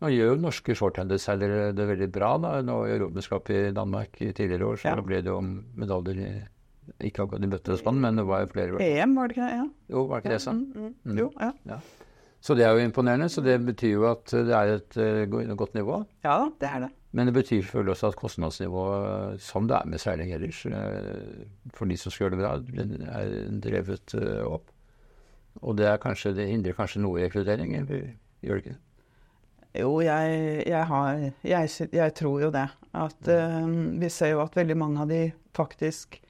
Nå 0.01 0.11
gjør 0.13 0.31
jo 0.31 0.37
norske 0.45 0.77
shorthanderseilere 0.79 1.73
det 1.75 1.89
veldig 1.91 2.09
bra. 2.15 2.37
da. 2.41 2.53
Nå 2.65 2.77
I 2.87 2.95
Europamesterskapet 2.95 3.73
i 3.73 3.75
Danmark 3.77 4.21
i 4.23 4.31
tidligere 4.31 4.71
år 4.71 4.79
så 4.81 4.93
Ja. 4.93 5.01
ble 5.03 5.21
det 5.25 5.33
jo 5.33 5.41
medaljer 5.43 6.23
i 6.23 6.31
ikke 7.05 7.25
akkurat 7.25 7.45
i 7.45 7.51
bøttespann, 7.53 8.01
men 8.03 8.21
det 8.21 8.27
var 8.29 8.45
jo 8.45 8.51
flere. 8.53 8.83
EM, 8.83 9.17
var 9.19 9.29
det 9.29 9.37
ikke 9.37 9.47
det? 9.47 9.61
Ja. 9.61 9.69
Jo, 9.95 10.05
var 10.11 10.21
det 10.21 10.27
ikke 10.27 10.35
det 10.35 10.45
sånn? 10.45 10.61
Mm, 10.73 10.93
mm. 11.07 11.23
Jo, 11.23 11.31
ja. 11.41 11.81
Så 12.47 12.55
det 12.55 12.67
er 12.67 12.77
jo 12.77 12.85
imponerende. 12.85 13.29
Så 13.33 13.43
det 13.43 13.57
betyr 13.65 13.97
jo 13.97 14.07
at 14.11 14.31
det 14.31 14.55
er 14.55 14.77
et 14.77 14.99
uh, 15.01 15.57
godt 15.57 15.75
nivå. 15.75 16.05
ja 16.25 16.39
da, 16.45 16.49
det 16.61 16.71
er 16.71 16.87
det. 16.87 16.93
Men 17.17 17.31
det 17.31 17.35
betyr 17.35 17.63
selvfølgelig 17.63 17.95
også 17.95 18.09
at 18.13 18.17
kostnadsnivået, 18.21 19.41
som 19.41 19.69
det 19.69 19.77
er 19.77 19.87
med 19.89 19.99
seiling 19.99 20.35
ellers, 20.37 20.67
eh, 20.67 21.47
for 21.73 21.89
de 21.89 21.97
som 21.97 22.13
skal 22.13 22.27
gjøre 22.27 22.35
det 22.35 22.41
bra, 22.43 23.21
er 23.23 23.31
drevet 23.65 24.15
eh, 24.19 24.43
opp. 24.45 24.69
Og 25.63 25.79
det, 25.79 25.87
er 25.89 26.03
kanskje, 26.03 26.35
det 26.37 26.51
hindrer 26.51 26.77
kanskje 26.77 27.01
noe 27.01 27.23
i 27.23 27.25
rekruttering, 27.25 27.73
gjør 28.45 28.61
det 28.61 28.67
ikke? 28.67 28.77
Jo, 29.81 29.95
jeg, 30.05 30.37
jeg 30.69 30.85
har 30.91 31.23
jeg, 31.45 31.89
jeg 31.93 32.15
tror 32.21 32.43
jo 32.45 32.53
det. 32.53 32.67
At 32.97 33.33
uh, 33.33 33.65
Vi 34.01 34.13
ser 34.13 34.35
jo 34.35 34.45
at 34.45 34.57
veldig 34.57 34.77
mange 34.77 35.01
av 35.01 35.09
de 35.09 35.23
faktisk 35.57 36.21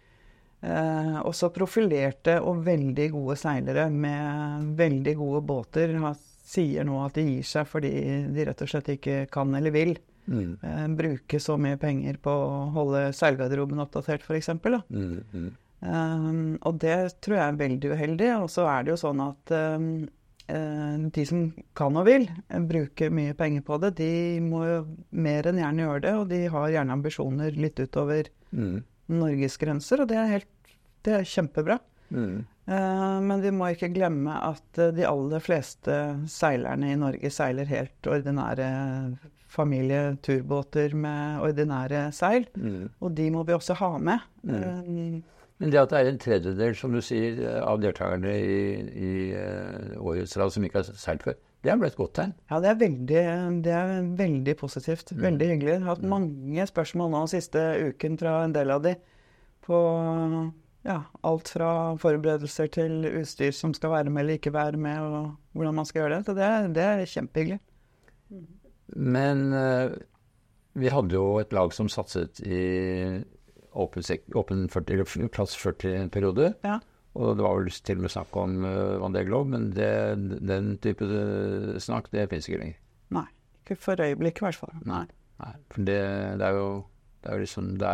eh, 0.66 1.16
også 1.22 1.52
profilerte 1.54 2.38
og 2.42 2.64
veldig 2.66 3.06
gode 3.14 3.36
seilere 3.40 3.86
med 3.92 4.72
veldig 4.78 5.14
gode 5.20 5.44
båter 5.46 5.94
har, 6.02 6.18
sier 6.46 6.84
nå 6.86 6.98
at 7.06 7.16
de 7.18 7.24
gir 7.26 7.46
seg 7.46 7.66
fordi 7.70 7.90
de 8.34 8.44
rett 8.50 8.60
og 8.66 8.68
slett 8.74 8.92
ikke 8.98 9.22
kan 9.32 9.54
eller 9.58 9.74
vil 9.74 9.96
Mm. 10.26 10.56
eh, 10.58 10.86
bruke 10.98 11.38
så 11.38 11.54
mye 11.54 11.76
penger 11.78 12.16
på 12.18 12.32
å 12.34 12.70
holde 12.74 13.12
seilgarderoben 13.14 13.78
oppdatert, 13.78 14.24
f.eks. 14.26 14.48
Mm. 14.90 15.20
Mm. 15.30 15.52
Eh, 15.86 16.58
og 16.66 16.78
det 16.82 16.96
tror 17.22 17.36
jeg 17.36 17.44
er 17.52 17.60
veldig 17.60 17.90
uheldig. 17.92 18.30
Og 18.42 18.48
så 18.50 18.64
er 18.66 18.82
det 18.82 18.90
jo 18.90 18.96
sånn 19.04 19.22
at 19.22 19.52
um, 19.54 19.86
eh, 20.48 20.96
de 21.14 21.26
som 21.30 21.44
kan 21.78 21.94
og 22.00 22.08
vil 22.10 22.26
eh, 22.48 22.58
bruke 22.72 23.06
mye 23.14 23.36
penger 23.38 23.62
på 23.68 23.78
det, 23.84 23.92
de 24.02 24.10
må 24.42 24.64
jo 24.66 24.80
mer 25.14 25.46
enn 25.46 25.62
gjerne 25.62 25.86
gjøre 25.86 26.02
det. 26.08 26.14
Og 26.18 26.26
de 26.34 26.42
har 26.56 26.74
gjerne 26.74 26.98
ambisjoner 26.98 27.62
litt 27.62 27.78
utover 27.86 28.32
Mm. 28.50 28.82
Norges 29.10 29.56
grenser, 29.58 30.00
og 30.02 30.08
det 30.10 30.16
er, 30.18 30.26
helt, 30.30 30.50
det 31.06 31.14
er 31.20 31.30
kjempebra. 31.30 31.78
Mm. 32.10 32.44
Eh, 32.66 33.20
men 33.22 33.42
vi 33.42 33.52
må 33.54 33.70
ikke 33.70 33.92
glemme 33.94 34.34
at 34.48 34.80
eh, 34.82 34.92
de 34.94 35.06
aller 35.06 35.42
fleste 35.42 35.96
seilerne 36.30 36.90
i 36.92 36.98
Norge 36.98 37.30
seiler 37.30 37.68
helt 37.70 38.10
ordinære 38.10 38.68
familieturbåter 39.56 40.96
med 40.98 41.46
ordinære 41.46 42.08
seil. 42.14 42.48
Mm. 42.58 42.90
Og 43.00 43.16
de 43.16 43.30
må 43.32 43.46
vi 43.46 43.54
også 43.56 43.78
ha 43.78 43.92
med. 43.98 44.26
Mm. 44.42 44.54
Eh, 44.58 45.22
Men 45.56 45.72
det 45.72 45.80
at 45.80 45.92
det 45.94 45.98
er 45.98 46.10
en 46.10 46.18
tredjedel, 46.20 46.74
som 46.76 46.92
du 46.92 47.00
sier, 47.00 47.38
av 47.62 47.80
deltakerne 47.80 48.34
i, 48.36 48.58
i 48.92 49.12
årets 49.96 50.36
rad 50.36 50.52
som 50.52 50.66
ikke 50.66 50.82
har 50.82 50.98
seilt 51.00 51.24
før, 51.24 51.38
det 51.64 51.72
er 51.72 51.78
vel 51.80 51.88
et 51.88 51.96
godt 51.96 52.12
tegn? 52.18 52.34
Ja, 52.50 52.58
det 52.60 52.68
er 52.68 52.76
veldig, 52.82 53.22
det 53.64 53.72
er 53.72 54.10
veldig 54.18 54.56
positivt. 54.60 55.14
Mm. 55.14 55.22
Veldig 55.22 55.48
hyggelig. 55.54 55.72
Jeg 55.72 55.82
har 55.86 55.94
hatt 55.94 56.04
mange 56.12 56.66
spørsmål 56.68 57.10
nå 57.14 57.24
siste 57.32 57.62
uken 57.88 58.20
fra 58.20 58.36
en 58.44 58.54
del 58.54 58.74
av 58.74 58.84
de 58.84 58.92
på 59.66 59.80
ja, 60.86 61.00
alt 61.26 61.50
fra 61.50 61.70
forberedelser 62.00 62.70
til 62.72 63.06
utstyr 63.08 63.54
som 63.54 63.74
skal 63.74 63.92
være 63.92 64.12
med 64.12 64.22
eller 64.22 64.38
ikke 64.38 64.54
være 64.54 64.78
med, 64.80 65.00
og 65.02 65.56
hvordan 65.56 65.74
man 65.80 65.88
skal 65.88 66.04
gjøre 66.04 66.16
det. 66.16 66.26
Så 66.26 66.34
det, 66.38 66.50
det 66.76 66.84
er 66.84 67.04
kjempehyggelig. 67.10 67.60
Men 68.94 69.42
uh, 69.52 69.96
vi 70.78 70.92
hadde 70.92 71.16
jo 71.16 71.40
et 71.42 71.54
lag 71.56 71.74
som 71.74 71.90
satset 71.90 72.40
i 72.46 72.60
åpen, 73.76 74.68
40, 74.72 74.94
eller 74.94 75.28
plass 75.34 75.56
40-periode. 75.58 76.54
Ja. 76.64 76.78
Og 77.16 77.36
det 77.36 77.44
var 77.44 77.58
vel 77.58 77.70
til 77.72 77.98
og 77.98 78.06
med 78.06 78.12
snakk 78.12 78.36
om 78.36 78.58
uh, 78.64 78.96
Van 79.02 79.14
de 79.16 79.24
men 79.50 79.70
det, 79.72 79.92
den 80.48 80.76
type 80.84 81.04
eh, 81.04 81.78
snakk, 81.80 82.10
det 82.12 82.28
fins 82.30 82.48
ikke 82.48 82.60
lenger. 82.60 82.82
Nei. 83.16 83.28
Ikke 83.64 83.76
for 83.82 84.00
øyeblikket, 84.00 84.42
i 84.42 84.46
hvert 84.46 84.60
fall. 84.60 84.76
Nei. 84.84 85.06
Nei. 85.40 85.54
For 85.72 85.88
det, 85.88 86.02
det 86.38 86.46
er 86.46 86.60
jo 86.60 86.68
det 87.22 87.32
er 87.32 87.34
jo 87.34 87.42
liksom 87.42 87.72
Det 87.80 87.88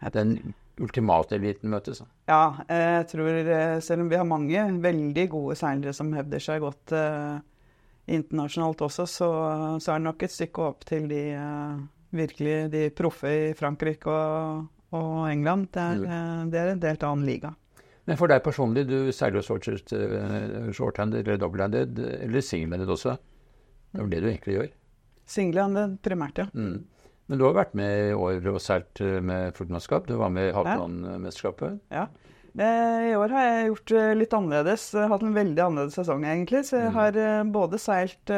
er 0.00 0.12
den 0.14 0.54
ultimate 0.82 1.36
eliten 1.36 1.70
møtes. 1.70 2.00
Ja, 2.26 2.56
jeg 2.68 3.06
tror 3.12 3.28
eh, 3.30 3.78
selv 3.84 4.02
om 4.04 4.08
vi 4.10 4.18
har 4.18 4.26
mange 4.26 4.64
veldig 4.82 5.26
gode 5.30 5.56
seilere 5.58 5.94
som 5.94 6.12
hevder 6.16 6.42
seg 6.42 6.62
godt 6.64 6.94
eh, 6.98 7.38
internasjonalt 8.14 8.82
også, 8.84 9.06
så, 9.08 9.28
så 9.80 9.92
er 9.94 10.00
det 10.00 10.08
nok 10.08 10.24
et 10.26 10.34
stykke 10.34 10.64
opp 10.66 10.84
til 10.88 11.06
de 11.10 11.20
eh, 11.38 11.82
virkelig 12.14 12.56
de 12.74 12.86
proffe 12.94 13.30
i 13.30 13.52
Frankrike 13.58 14.10
og, 14.10 14.64
og 14.94 15.20
England. 15.30 15.70
Det 15.74 15.84
er, 15.84 16.02
eh, 16.04 16.40
det 16.52 16.60
er 16.60 16.72
en 16.74 16.82
helt 16.88 17.06
annen 17.10 17.28
liga. 17.28 17.54
Men 18.04 18.18
for 18.20 18.28
deg 18.28 18.42
personlig, 18.44 18.82
du 18.90 19.12
seiler 19.16 19.40
jo 19.40 19.46
short- 19.46 19.94
eh, 19.96 20.72
shorthanded 20.76 21.22
eller 21.24 21.38
dobbelthanded, 21.40 22.02
eller 22.26 22.44
singlehanded 22.44 22.90
også. 22.92 23.14
Det 23.94 24.00
er 24.00 24.04
jo 24.04 24.10
det 24.12 24.20
du 24.20 24.28
egentlig 24.28 24.58
gjør. 24.58 24.72
Singlehanded 25.30 25.94
primært, 26.04 26.42
ja. 26.42 26.50
Mm. 26.52 26.82
Men 27.26 27.38
du 27.40 27.44
har 27.46 27.54
vært 27.56 27.74
med 27.78 28.10
i 28.10 28.12
år 28.14 28.44
og 28.52 28.60
seilt 28.60 29.00
eh, 29.00 29.20
med 29.24 29.54
fullmannskap. 29.56 30.06
Du 30.06 30.16
var 30.20 30.28
med 30.34 30.50
i 30.50 30.54
Halvdan-mesterskapet. 30.56 31.80
ja. 31.94 32.06
Eh, 32.54 33.10
I 33.10 33.14
år 33.18 33.32
har 33.34 33.42
jeg 33.48 33.66
gjort 33.72 33.92
eh, 33.98 34.12
litt 34.14 34.34
annerledes. 34.36 34.82
Har 34.94 35.08
Hatt 35.10 35.24
en 35.26 35.32
veldig 35.34 35.58
annerledes 35.64 35.96
sesong, 35.98 36.22
egentlig. 36.22 36.60
Så 36.68 36.76
jeg 36.78 36.92
har 36.94 37.16
eh, 37.18 37.40
både 37.50 37.80
seilt 37.82 38.30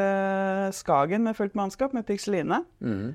Skagen 0.73 1.27
med 1.27 1.37
fullt 1.37 1.55
mannskap, 1.59 1.93
med 1.93 2.07
Pixeline. 2.09 2.63
Mm. 2.81 3.11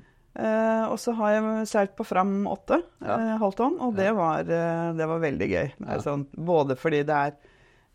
Og 0.88 0.94
så 1.02 1.12
har 1.18 1.32
jeg 1.34 1.66
seilt 1.68 1.96
på 1.98 2.06
Fram 2.08 2.46
8, 2.48 2.78
Ja. 3.04 3.16
halvt 3.42 3.58
tonn, 3.58 3.74
og 3.84 3.96
det 3.98 4.12
var, 4.16 4.46
det 4.46 5.08
var 5.10 5.18
veldig 5.20 5.48
gøy. 5.50 5.72
Ja. 5.88 5.98
sånn, 6.00 6.22
både 6.38 6.76
fordi 6.80 7.02
det 7.04 7.18
er 7.18 7.34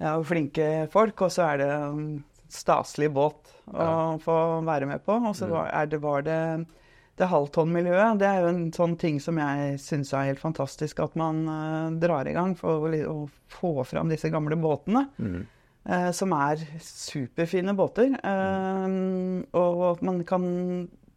ja, 0.04 0.12
flinke 0.22 0.68
folk, 0.94 1.24
og 1.26 1.32
så 1.34 1.48
er 1.54 1.58
det 1.64 1.70
en 1.72 2.04
staselig 2.54 3.10
båt 3.16 3.56
å 3.74 4.20
få 4.22 4.36
være 4.68 4.86
med 4.92 5.02
på. 5.08 5.16
Og 5.18 5.34
så 5.40 5.48
Mm. 5.48 5.56
var, 5.56 5.86
det, 5.90 6.02
var 6.04 6.22
det 6.28 6.38
det 7.18 7.28
halvtonnmiljøet. 7.32 8.20
Det 8.22 8.28
er 8.30 8.44
jo 8.44 8.50
en 8.52 8.64
sånn 8.76 8.96
ting 9.02 9.20
som 9.24 9.40
jeg 9.42 9.80
syns 9.82 10.14
er 10.14 10.32
helt 10.32 10.42
fantastisk 10.44 11.00
at 11.04 11.16
man 11.18 11.44
uh, 11.50 11.90
drar 11.98 12.30
i 12.30 12.36
gang 12.36 12.54
for 12.60 12.86
å, 12.88 12.92
å 13.12 13.18
få 13.52 13.74
fram 13.90 14.12
disse 14.14 14.30
gamle 14.34 14.58
båtene. 14.62 15.08
Mm. 15.18 15.46
Uh, 15.88 16.12
som 16.12 16.34
er 16.36 16.60
superfine 16.84 17.72
båter. 17.78 18.12
Eh, 18.20 18.96
og 19.56 19.84
at 19.94 20.02
man 20.04 20.18
kan 20.28 20.44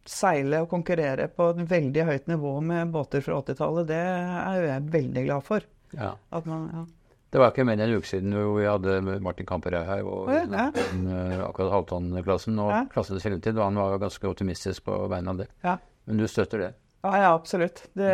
seile 0.07 0.61
og 0.63 0.71
konkurrere 0.71 1.27
på 1.35 1.49
et 1.51 1.59
veldig 1.69 2.05
høyt 2.07 2.31
nivå 2.31 2.55
med 2.65 2.93
båter 2.93 3.21
fra 3.25 3.41
80-tallet, 3.43 3.89
det 3.91 3.99
er 3.99 4.55
jo 4.57 4.69
jeg 4.69 4.87
veldig 4.95 5.25
glad 5.27 5.45
for. 5.45 5.67
Ja. 5.93 6.15
Man, 6.47 6.65
ja. 6.71 6.85
Det 7.31 7.39
var 7.39 7.51
ikke 7.53 7.63
mer 7.67 7.77
enn 7.77 7.85
en 7.85 7.99
uke 7.99 8.09
siden 8.09 8.33
vi 8.57 8.65
hadde 8.67 9.19
Martin 9.23 9.47
Kamperøy 9.47 9.85
her 9.87 10.07
og 10.07 10.31
ja, 10.31 10.65
eh, 10.71 11.37
akkurat 11.45 11.75
halvtonnklassen 11.77 12.59
og 12.59 12.71
Ja. 12.73 12.81
klassens 12.91 13.23
fremtid, 13.23 13.55
og 13.55 13.69
han 13.69 13.79
var 13.79 14.01
ganske 14.01 14.27
optimistisk 14.27 14.83
på 14.87 14.97
vegne 15.11 15.35
av 15.35 15.43
det. 15.43 15.47
Ja. 15.63 15.77
Men 16.05 16.21
du 16.21 16.27
støtter 16.27 16.65
det? 16.65 16.71
Ja, 17.01 17.17
ja, 17.17 17.29
absolutt. 17.33 17.83
Det, 17.97 18.13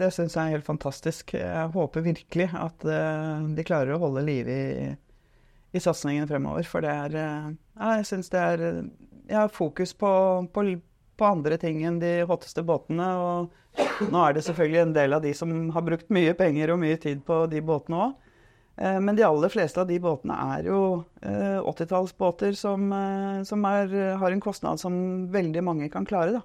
det 0.00 0.08
syns 0.16 0.36
jeg 0.36 0.48
er 0.48 0.54
helt 0.56 0.68
fantastisk. 0.68 1.34
Jeg 1.36 1.72
håper 1.74 2.04
virkelig 2.06 2.48
at 2.56 2.86
eh, 2.88 3.42
de 3.52 3.64
klarer 3.68 3.92
å 3.92 4.00
holde 4.00 4.22
liv 4.24 4.48
i, 4.48 4.62
i 5.76 5.82
satsingen 5.82 6.28
fremover. 6.30 6.64
For 6.68 6.84
det 6.84 6.94
er 7.04 7.18
eh, 7.20 7.50
Ja, 7.76 7.90
jeg 7.98 8.08
syns 8.08 8.32
det 8.32 8.40
er 8.40 8.64
eh, 8.68 8.80
Jeg 9.28 9.36
har 9.42 9.52
fokus 9.52 9.92
på, 9.92 10.12
på, 10.54 10.64
på 11.20 11.28
andre 11.28 11.58
ting 11.60 11.82
enn 11.84 12.00
de 12.00 12.14
hotteste 12.28 12.64
båtene. 12.64 13.10
Og 13.20 14.08
nå 14.08 14.24
er 14.24 14.38
det 14.38 14.46
selvfølgelig 14.48 14.80
en 14.86 14.96
del 14.96 15.18
av 15.18 15.24
de 15.26 15.34
som 15.36 15.52
har 15.76 15.84
brukt 15.84 16.08
mye 16.16 16.32
penger 16.38 16.72
og 16.72 16.80
mye 16.80 16.96
tid 17.00 17.20
på 17.28 17.44
de 17.52 17.60
båtene 17.60 18.06
òg. 18.06 18.18
Men 19.04 19.12
de 19.18 19.20
aller 19.20 19.52
fleste 19.52 19.82
av 19.82 19.90
de 19.90 19.98
båtene 20.00 20.32
er 20.56 20.70
jo 20.70 20.78
eh, 21.20 21.60
80-tallsbåter 21.60 22.56
som, 22.56 22.86
eh, 22.96 23.42
som 23.44 23.66
er, 23.68 23.92
har 24.16 24.32
en 24.32 24.40
kostnad 24.40 24.80
som 24.80 24.96
veldig 25.30 25.60
mange 25.62 25.90
kan 25.92 26.08
klare. 26.08 26.38
da. 26.38 26.42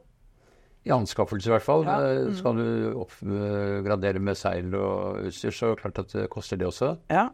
I 0.88 0.94
anskaffelse 0.96 1.50
i 1.50 1.54
hvert 1.56 1.66
fall. 1.66 1.84
Ja. 1.88 1.98
Mm. 2.28 2.38
Skal 2.40 2.62
du 2.62 2.70
oppgradere 3.04 4.24
med 4.24 4.40
seil 4.40 4.72
og 4.78 5.28
utstyr, 5.28 5.56
så 5.56 5.74
klart 5.80 6.00
at 6.04 6.16
det 6.16 6.30
koster 6.34 6.60
det 6.60 6.70
også. 6.70 6.96
Ja, 7.12 7.28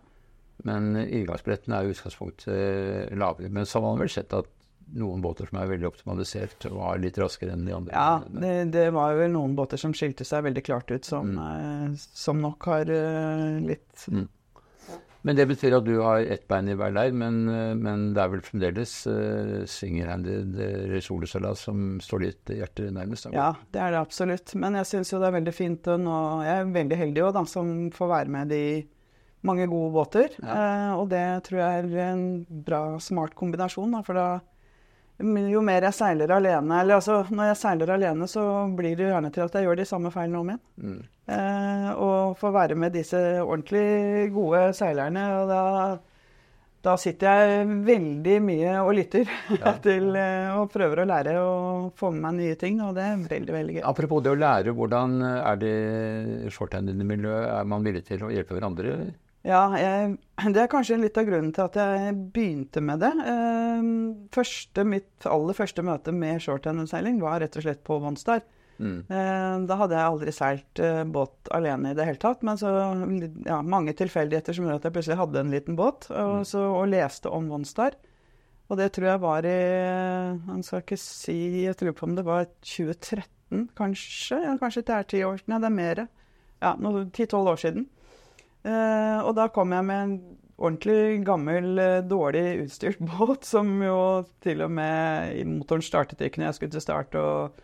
Men 0.64 0.94
inngangsbilletten 0.96 1.74
er 1.74 1.86
i 1.86 1.94
utgangspunktet 1.94 2.52
eh, 2.54 3.16
lavere. 3.18 3.50
Men 3.54 3.66
så 3.66 3.80
har 3.80 3.88
man 3.88 4.04
vel 4.04 4.12
sett 4.14 4.34
at 4.38 4.50
noen 4.94 5.24
båter 5.24 5.48
som 5.50 5.58
er 5.62 5.72
veldig 5.72 5.88
optimalisert 5.90 6.68
er 6.68 7.02
litt 7.02 7.18
raskere 7.22 7.56
enn 7.56 7.66
de 7.66 7.74
andre. 7.76 7.96
Ja, 7.96 8.20
det, 8.28 8.54
det 8.76 8.88
var 8.94 9.16
vel 9.18 9.34
noen 9.34 9.56
båter 9.58 9.80
som 9.82 9.96
skilte 9.98 10.28
seg 10.28 10.46
veldig 10.46 10.64
klart 10.66 10.92
ut, 10.94 11.08
som, 11.08 11.34
mm. 11.34 11.96
som 11.98 12.42
nok 12.44 12.70
har 12.72 12.94
eh, 12.94 13.60
litt 13.64 14.08
Mm. 14.10 14.26
Men 15.24 15.38
det 15.40 15.46
betyr 15.48 15.78
at 15.78 15.86
du 15.88 15.94
har 16.04 16.20
ett 16.20 16.44
bein 16.52 16.68
i 16.68 16.76
hver 16.76 16.92
leir, 16.92 17.14
men, 17.16 17.44
eh, 17.48 17.74
men 17.80 18.10
det 18.16 18.24
er 18.24 18.32
vel 18.34 18.44
fremdeles 18.44 18.96
uh, 19.08 19.62
single-handed 19.72 20.58
uh, 20.60 21.54
som 21.56 21.86
står 22.04 22.26
ditt 22.26 22.52
hjerte 22.58 22.90
nærmest? 22.92 23.30
da? 23.30 23.36
Ja, 23.38 23.50
det 23.72 23.80
er 23.80 23.96
det 23.96 24.02
absolutt. 24.02 24.56
Men 24.60 24.76
jeg 24.82 24.90
syns 24.90 25.14
jo 25.14 25.22
det 25.24 25.30
er 25.30 25.38
veldig 25.38 25.56
fint 25.56 25.88
og 25.94 26.04
nå 26.04 26.18
Jeg 26.44 26.58
er 26.60 26.76
veldig 26.76 27.00
heldig 27.00 27.24
også, 27.24 27.38
da, 27.38 27.46
som 27.54 27.72
får 27.96 28.12
være 28.18 28.36
med 28.36 28.52
i 28.58 28.66
mange 29.48 29.68
gode 29.72 29.92
båter. 29.96 30.36
Eh, 30.40 30.92
og 30.96 31.10
det 31.12 31.26
tror 31.48 31.60
jeg 31.62 31.84
er 31.84 32.10
en 32.10 32.26
bra, 32.66 32.84
smart 33.04 33.36
kombinasjon. 33.40 33.96
Da, 33.96 34.04
for 34.06 34.20
da 34.20 34.28
jo 35.22 35.62
mer 35.62 35.86
jeg 35.88 35.96
seiler 35.96 36.32
alene 36.34 36.80
Eller 36.82 36.98
altså, 36.98 37.20
når 37.30 37.52
jeg 37.52 37.60
seiler 37.62 37.92
alene, 37.96 38.28
så 38.28 38.46
blir 38.76 38.96
det 38.98 39.12
gjerne 39.12 39.32
til 39.34 39.46
at 39.46 39.58
jeg 39.58 39.68
gjør 39.68 39.78
de 39.80 39.86
samme 39.86 40.12
feilene 40.14 40.40
om 40.40 40.50
igjen. 40.50 40.64
Mm. 40.78 41.04
Eh, 41.34 41.92
og 41.94 42.34
få 42.40 42.52
være 42.52 42.76
med 42.76 42.96
disse 42.98 43.20
ordentlig 43.44 44.32
gode 44.34 44.66
seilerne. 44.76 45.24
Og 45.38 45.52
da, 45.52 45.62
da 46.84 46.96
sitter 47.00 47.44
jeg 47.44 47.78
veldig 47.88 48.38
mye 48.44 48.76
og 48.82 48.94
lytter 48.98 49.30
til 49.86 50.18
eh, 50.20 50.50
og 50.58 50.72
prøver 50.74 51.04
å 51.04 51.08
lære 51.14 51.36
og 51.40 51.92
få 52.00 52.12
med 52.12 52.26
meg 52.26 52.40
nye 52.42 52.58
ting. 52.60 52.82
Og 52.84 52.98
det 52.98 53.06
er 53.06 53.28
veldig, 53.30 53.58
veldig 53.60 53.78
gøy. 53.78 53.84
Apropos 53.94 54.26
det 54.26 54.34
å 54.34 54.40
lære, 54.40 54.74
hvordan 54.76 55.20
er 55.30 55.62
det 55.62 55.76
shorthanded-miljøet? 56.58 57.52
Er 57.54 57.70
man 57.70 57.86
villig 57.86 58.04
til 58.10 58.26
å 58.26 58.34
hjelpe 58.34 58.58
hverandre? 58.58 58.98
Ja, 59.44 59.64
jeg, 59.76 60.16
det 60.56 60.62
er 60.62 60.72
kanskje 60.72 61.02
litt 61.02 61.18
av 61.20 61.28
grunnen 61.28 61.52
til 61.56 61.66
at 61.66 61.76
jeg 61.76 62.16
begynte 62.36 62.84
med 62.84 63.02
det. 63.04 63.12
Eh, 63.28 63.88
første, 64.32 64.86
mitt 64.88 65.28
aller 65.28 65.58
første 65.58 65.84
møte 65.84 66.14
med 66.16 66.40
shorthanded-seiling 66.46 67.20
var 67.24 67.42
rett 67.44 67.58
og 67.60 67.66
slett 67.66 67.84
på 67.84 68.00
Monstar. 68.04 68.46
Mm. 68.80 69.04
Eh, 69.06 69.58
da 69.68 69.78
hadde 69.80 69.98
jeg 69.98 70.12
aldri 70.14 70.34
seilt 70.34 70.82
eh, 70.82 71.04
båt 71.04 71.52
alene 71.56 71.92
i 71.92 71.98
det 71.98 72.08
hele 72.08 72.22
tatt. 72.24 72.42
Men 72.48 72.60
så 72.60 72.72
ja, 73.44 73.60
mange 73.62 73.96
tilfeldigheter 74.00 74.56
som 74.56 74.66
gjorde 74.66 74.80
at 74.80 74.88
jeg 74.88 74.96
plutselig 74.96 75.20
hadde 75.20 75.44
en 75.44 75.54
liten 75.54 75.78
båt, 75.80 76.08
og, 76.10 76.48
så, 76.48 76.64
og 76.80 76.88
leste 76.94 77.32
om 77.32 77.52
Monstar. 77.52 78.00
Og 78.72 78.80
det 78.80 78.94
tror 78.96 79.10
jeg 79.10 79.20
var 79.20 79.46
i 79.46 79.58
Han 80.48 80.62
skal 80.64 80.80
ikke 80.80 80.96
si 80.98 81.66
Jeg 81.66 81.76
tror 81.78 81.92
på 81.98 82.06
om 82.08 82.14
det 82.16 82.24
var 82.24 82.46
2013, 82.64 83.68
kanskje? 83.76 84.40
Ja, 84.40 84.54
kanskje 84.58 84.86
det 84.88 84.96
er 84.96 85.10
ti 85.12 85.20
år 85.28 85.44
Nei, 85.52 85.60
det 85.60 85.68
er 85.68 85.76
mer. 85.76 86.02
Ja, 86.64 86.72
ti-tolv 87.14 87.52
år 87.52 87.60
siden. 87.60 87.90
Eh, 88.64 89.20
og 89.24 89.36
da 89.38 89.50
kom 89.52 89.76
jeg 89.76 89.88
med 89.88 90.06
en 90.06 90.16
ordentlig 90.64 91.24
gammel, 91.28 91.74
eh, 91.80 92.00
dårlig 92.08 92.46
utstyrt 92.64 93.04
båt, 93.14 93.46
som 93.48 93.76
jo 93.84 94.00
til 94.44 94.64
og 94.66 94.72
med 94.72 95.38
motoren 95.50 95.84
startet 95.84 96.24
ikke 96.24 96.42
når 96.42 96.52
jeg 96.52 96.60
skulle 96.60 96.76
til 96.78 96.86
start. 96.86 97.18
og 97.20 97.62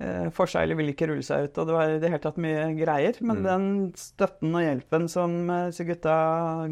eh, 0.00 0.28
Forseglet 0.34 0.78
ville 0.78 0.94
ikke 0.94 1.10
rulle 1.10 1.26
seg 1.26 1.48
ut, 1.48 1.60
og 1.60 1.68
det 1.68 1.76
var 1.76 1.92
i 1.92 2.00
det 2.02 2.12
hele 2.12 2.24
tatt 2.24 2.40
mye 2.42 2.66
greier. 2.78 3.20
Men 3.20 3.42
mm. 3.42 3.46
den 3.50 3.68
støtten 4.00 4.56
og 4.56 4.66
hjelpen 4.66 5.08
som 5.12 5.38
eh, 5.50 5.68
disse 5.72 5.86
gutta 5.88 6.16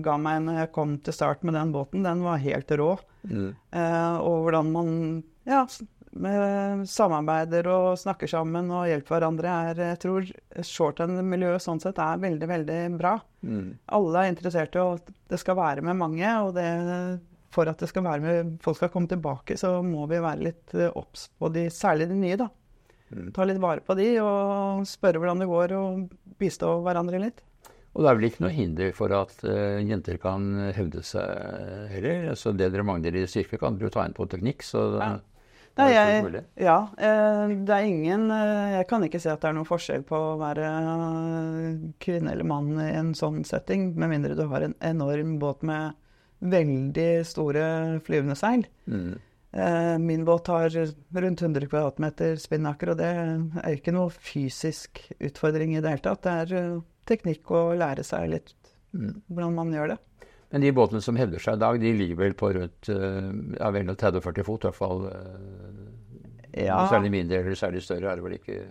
ga 0.05 0.19
meg 0.21 0.45
når 0.47 0.63
jeg 0.63 0.75
kom 0.77 0.99
til 1.05 1.17
start 1.17 1.45
med 1.45 1.59
den 1.59 1.75
båten, 1.77 2.07
den 2.07 2.25
var 2.27 2.43
helt 2.43 2.77
rå. 2.81 2.95
Mm. 3.29 3.51
Eh, 3.77 4.15
og 4.25 4.47
hvordan 4.47 4.73
man 4.77 4.95
ja, 5.49 5.65
samarbeider 6.11 7.69
og 7.71 7.99
snakker 7.99 8.27
sammen 8.27 8.71
og 8.75 8.89
hjelper 8.89 9.15
hverandre, 9.15 9.49
er 9.71 9.83
Jeg 9.93 9.99
tror 10.03 10.31
shorthand-miljøet 10.67 11.63
sånn 11.63 11.81
sett 11.81 11.99
er 11.99 12.19
veldig, 12.19 12.49
veldig 12.49 12.79
bra. 12.99 13.21
Mm. 13.43 13.79
Alle 13.87 14.25
er 14.25 14.33
interessert 14.33 14.75
i 14.75 14.83
at 14.83 15.11
det 15.31 15.39
skal 15.39 15.57
være 15.57 15.83
med 15.83 15.97
mange, 15.97 16.27
og 16.43 16.55
det, 16.55 17.21
for 17.55 17.71
at 17.71 17.79
det 17.79 17.89
skal 17.89 18.05
være 18.05 18.21
med, 18.21 18.57
folk 18.63 18.77
skal 18.77 18.91
komme 18.91 19.09
tilbake, 19.09 19.57
så 19.57 19.83
må 19.83 20.07
vi 20.11 20.19
være 20.19 20.49
litt 20.51 20.75
eh, 20.75 20.91
obs 20.95 21.29
på 21.39 21.49
de, 21.55 21.69
særlig 21.71 22.11
de 22.11 22.19
nye. 22.19 22.41
da. 22.41 22.51
Mm. 23.11 23.31
Ta 23.35 23.47
litt 23.47 23.63
vare 23.63 23.83
på 23.83 23.95
de 23.99 24.11
og 24.23 24.83
spørre 24.87 25.19
hvordan 25.19 25.43
det 25.43 25.51
går, 25.51 25.77
og 25.79 26.35
bistå 26.43 26.81
hverandre 26.83 27.23
litt. 27.23 27.43
Og 27.91 28.05
det 28.05 28.11
er 28.11 28.19
vel 28.19 28.29
ikke 28.29 28.45
noe 28.45 28.55
hinder 28.55 28.93
for 28.95 29.11
at 29.15 29.33
uh, 29.43 29.81
jenter 29.83 30.19
kan 30.23 30.45
hevde 30.77 31.03
seg 31.03 31.91
heller. 31.91 32.29
Altså 32.35 32.53
det 32.55 32.69
dere 32.71 32.87
mangler 32.87 33.19
i 33.19 33.25
styrke, 33.27 33.59
kan 33.59 33.79
dere 33.79 33.89
jo 33.89 33.95
ta 33.95 34.07
inn 34.07 34.17
på 34.17 34.27
teknikk. 34.31 34.67
så... 34.67 34.87
Ja. 34.99 35.17
Nei, 35.79 35.87
jeg, 35.95 36.43
ja, 36.61 36.77
eh, 36.99 37.53
det 37.65 37.73
er 37.73 37.87
ingen 37.87 38.27
eh, 38.35 38.73
Jeg 38.75 38.87
kan 38.91 39.05
ikke 39.07 39.21
se 39.23 39.31
at 39.33 39.41
det 39.41 39.49
er 39.49 39.55
noen 39.57 39.69
forskjell 39.69 40.03
på 40.09 40.19
å 40.19 40.37
være 40.41 40.67
kvinne 42.03 42.35
eller 42.35 42.49
mann 42.49 42.75
i 42.83 42.91
en 42.99 43.13
sånn 43.17 43.45
setting, 43.49 43.93
med 43.95 44.13
mindre 44.13 44.37
du 44.37 44.45
har 44.51 44.67
en 44.67 44.77
enorm 44.85 45.39
båt 45.41 45.65
med 45.67 45.97
veldig 46.41 47.09
store 47.29 47.65
flyvende 48.07 48.37
seil. 48.39 48.67
Mm. 48.91 49.15
Eh, 49.53 49.97
min 50.03 50.27
båt 50.27 50.51
har 50.53 50.71
rundt 50.71 51.43
100 51.43 51.71
kvadratmeter 51.71 52.37
spinnaker, 52.41 52.93
og 52.93 53.01
det 53.01 53.11
er 53.11 53.75
ikke 53.77 53.95
noe 53.95 54.13
fysisk 54.15 55.03
utfordring 55.19 55.75
i 55.77 55.83
det 55.83 55.95
hele 55.95 56.05
tatt. 56.05 56.27
Det 56.27 56.37
er 56.45 56.79
teknikk 57.11 57.51
å 57.55 57.71
lære 57.79 58.05
seg 58.07 58.31
litt 58.35 58.55
mm. 58.93 59.27
hvordan 59.31 59.59
man 59.59 59.75
gjør 59.75 59.95
det. 59.95 60.01
Men 60.51 60.65
de 60.65 60.73
båtene 60.75 61.03
som 61.05 61.19
hevder 61.19 61.43
seg 61.43 61.59
i 61.59 61.63
dag, 61.63 61.81
de 61.81 61.91
ligger 61.95 62.19
vel 62.19 62.37
på 62.39 62.51
rundt 62.57 62.91
eh, 62.91 63.33
ja, 63.55 63.71
vel 63.75 63.91
30-40 63.95 64.47
fot, 64.47 64.65
i 64.65 64.71
hvert 64.71 64.79
fall. 64.79 65.05
Eh, 65.11 66.65
ja. 66.67 66.83
Særlig 66.91 67.13
mindre 67.15 67.39
eller 67.45 67.59
særlig 67.59 67.85
større 67.87 68.11
er 68.11 68.19
det 68.19 68.27
vel 68.27 68.39
ikke 68.41 68.63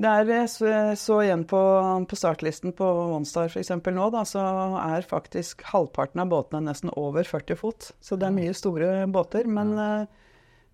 det 0.00 0.06
er, 0.06 0.28
jeg 0.30 0.48
så, 0.52 0.68
så 0.96 1.16
igjen 1.24 1.42
på, 1.50 1.60
på, 2.08 2.16
startlisten 2.16 2.70
på 2.78 2.86
OneStar 3.16 3.50
f.eks. 3.50 3.72
nå, 3.90 4.04
da, 4.14 4.22
så 4.24 4.44
er 4.78 5.06
faktisk 5.08 5.64
halvparten 5.66 6.22
av 6.22 6.30
båtene 6.30 6.70
nesten 6.70 6.92
over 6.94 7.26
40 7.26 7.58
fot. 7.58 7.88
Så 7.98 8.16
det 8.16 8.28
er 8.28 8.36
mye 8.36 8.54
store 8.54 9.08
båter. 9.10 9.50
Men, 9.50 9.74
ja. 9.74 9.88
Eh, 9.98 10.26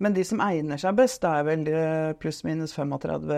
men 0.04 0.12
de 0.12 0.20
som 0.28 0.42
egner 0.44 0.76
seg 0.76 0.98
best, 0.98 1.22
det 1.22 1.30
er 1.32 1.44
vel 1.48 1.62
pluss-minus 2.20 2.74
35, 2.76 3.30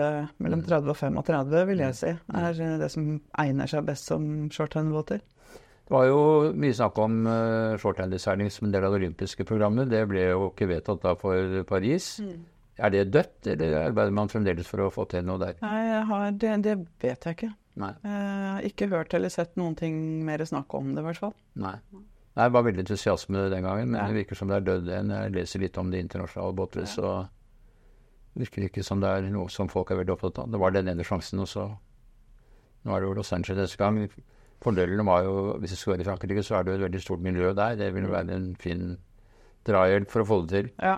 mellom 0.43 0.63
30 0.67 0.89
mm. 0.89 0.89
og 0.91 0.97
35, 0.99 1.53
vil 1.69 1.83
jeg 1.85 1.95
si. 1.95 2.11
Mm. 2.27 2.39
Er 2.41 2.79
det 2.81 2.89
som 2.91 3.05
egner 3.45 3.71
seg 3.71 3.87
best 3.87 4.11
som 4.11 4.25
shorthand-båter. 4.51 5.23
Det 5.89 5.95
var 5.95 6.05
jo 6.05 6.21
mye 6.53 6.75
snakk 6.77 6.99
om 7.01 7.15
uh, 7.25 7.73
shorthandyseiling 7.81 8.51
som 8.53 8.67
en 8.67 8.73
del 8.75 8.85
av 8.85 8.93
det 8.93 8.99
olympiske 8.99 9.41
programmet. 9.49 9.89
Det 9.89 10.03
ble 10.05 10.27
jo 10.27 10.51
ikke 10.51 10.67
vedtatt 10.69 11.01
da 11.01 11.15
for 11.17 11.63
Paris. 11.69 12.11
Mm. 12.21 12.43
Er 12.79 12.93
det 12.93 13.07
dødt, 13.09 13.49
eller 13.55 13.73
arbeider 13.87 14.13
man 14.13 14.29
fremdeles 14.29 14.69
for 14.69 14.85
å 14.85 14.91
få 14.93 15.07
til 15.09 15.25
noe 15.25 15.41
der? 15.41 15.57
Nei, 15.65 15.81
har, 16.11 16.29
det, 16.37 16.53
det, 16.67 16.77
vet 17.01 17.25
jeg 17.25 17.39
ikke. 17.39 17.49
Nei. 17.81 17.89
Jeg 18.05 18.53
har 18.53 18.69
ikke 18.69 18.89
hørt 18.93 19.17
eller 19.17 19.33
sett 19.33 19.57
noen 19.57 19.73
ting 19.81 19.97
mer 20.29 20.45
snakk 20.45 20.77
om 20.77 20.93
det, 20.93 21.01
i 21.01 21.09
hvert 21.09 21.23
fall. 21.25 21.35
Nei. 21.57 21.75
Nei, 21.89 22.45
Det 22.45 22.53
var 22.53 22.69
veldig 22.69 22.85
entusiasme 22.85 23.49
den 23.49 23.65
gangen, 23.65 23.89
men 23.89 23.97
Nei. 23.97 24.07
det 24.13 24.21
virker 24.21 24.37
som 24.37 24.53
det 24.53 24.61
er 24.61 24.69
dødd 24.69 24.93
igjen. 24.93 25.13
Jeg 25.17 25.35
leser 25.35 25.65
litt 25.65 25.81
om 25.81 25.89
det 25.91 26.05
internasjonale 26.05 26.69
ja. 26.85 26.87
så 26.93 27.13
det 28.29 28.45
virker 28.45 28.69
ikke 28.69 28.85
som 28.85 29.01
det 29.01 29.09
er 29.09 29.31
noe 29.33 29.49
som 29.49 29.73
folk 29.73 29.89
er 29.89 30.03
veldig 30.03 30.13
opptatt 30.13 30.43
av. 30.45 30.51
Det 30.53 30.61
var 30.61 30.77
den 30.77 30.93
ene 30.93 31.07
sjansen, 31.07 31.41
og 31.41 31.49
så 31.49 31.71
Nå 32.87 32.93
er 32.95 33.01
det 33.01 33.09
jo 33.09 33.15
Los 33.17 33.33
Angeles 33.35 33.73
gang. 33.75 33.97
Fordelen 34.63 35.05
var 35.07 35.23
jo, 35.23 35.35
hvis 35.59 35.71
jeg 35.71 35.81
skal 35.81 35.93
være 35.93 36.03
i 36.03 36.07
Frankrike, 36.09 36.43
så 36.43 36.57
er 36.57 36.65
det 36.65 36.73
jo 36.73 36.79
et 36.79 36.87
veldig 36.87 37.01
stort 37.03 37.23
miljø 37.23 37.53
der. 37.55 37.77
Det 37.79 37.93
vil 37.95 38.09
være 38.11 38.35
en 38.35 38.49
fin 38.59 38.97
drahjelp 39.67 40.11
for 40.11 40.23
å 40.23 40.27
få 40.27 40.41
det 40.43 40.49
til. 40.51 40.71
Ja. 40.83 40.97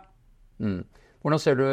Mm. 0.62 0.82
Hvordan 1.22 1.42
ser 1.42 1.58
du 1.60 1.66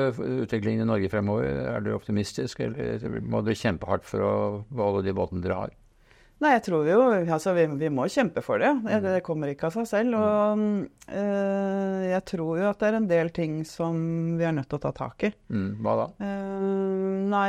utviklingen 0.42 0.84
i 0.84 0.88
Norge 0.88 1.08
fremover? 1.08 1.46
Er 1.48 1.80
du 1.84 1.94
optimistisk, 1.94 2.60
eller 2.60 3.20
må 3.24 3.40
du 3.44 3.54
kjempe 3.56 3.88
hardt 3.88 4.04
for 4.04 4.24
å 4.24 4.32
beholde 4.68 5.06
de 5.06 5.14
båtene 5.16 5.44
dere 5.44 5.62
har? 5.62 5.76
Nei, 6.38 6.52
jeg 6.54 6.64
tror 6.68 6.86
jo 6.86 6.98
Altså, 7.18 7.52
vi, 7.56 7.64
vi 7.80 7.90
må 7.90 8.06
kjempe 8.12 8.42
for 8.46 8.62
det. 8.62 8.70
det. 8.86 9.00
Det 9.02 9.22
kommer 9.26 9.50
ikke 9.50 9.68
av 9.68 9.74
seg 9.74 9.88
selv. 9.90 10.18
Og 10.18 10.60
øh, 11.10 12.02
jeg 12.06 12.24
tror 12.30 12.60
jo 12.60 12.68
at 12.68 12.82
det 12.82 12.90
er 12.90 12.98
en 13.00 13.08
del 13.10 13.32
ting 13.34 13.58
som 13.66 13.98
vi 14.38 14.46
er 14.46 14.54
nødt 14.54 14.70
til 14.70 14.78
å 14.78 14.84
ta 14.86 14.92
tak 14.94 15.26
i. 15.26 15.32
Mm, 15.50 15.70
hva 15.82 15.96
da? 16.02 16.06
Uh, 16.22 17.16
nei 17.32 17.48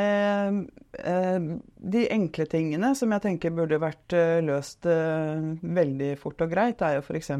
uh, 1.05 1.51
De 1.93 2.07
enkle 2.15 2.49
tingene 2.49 2.95
som 2.97 3.13
jeg 3.13 3.25
tenker 3.27 3.53
burde 3.55 3.81
vært 3.81 4.17
uh, 4.17 4.39
løst 4.45 4.89
veldig 4.89 6.15
fort 6.21 6.41
og 6.45 6.51
greit, 6.51 6.81
er 6.81 6.97
jo 6.97 7.05
f.eks. 7.05 7.31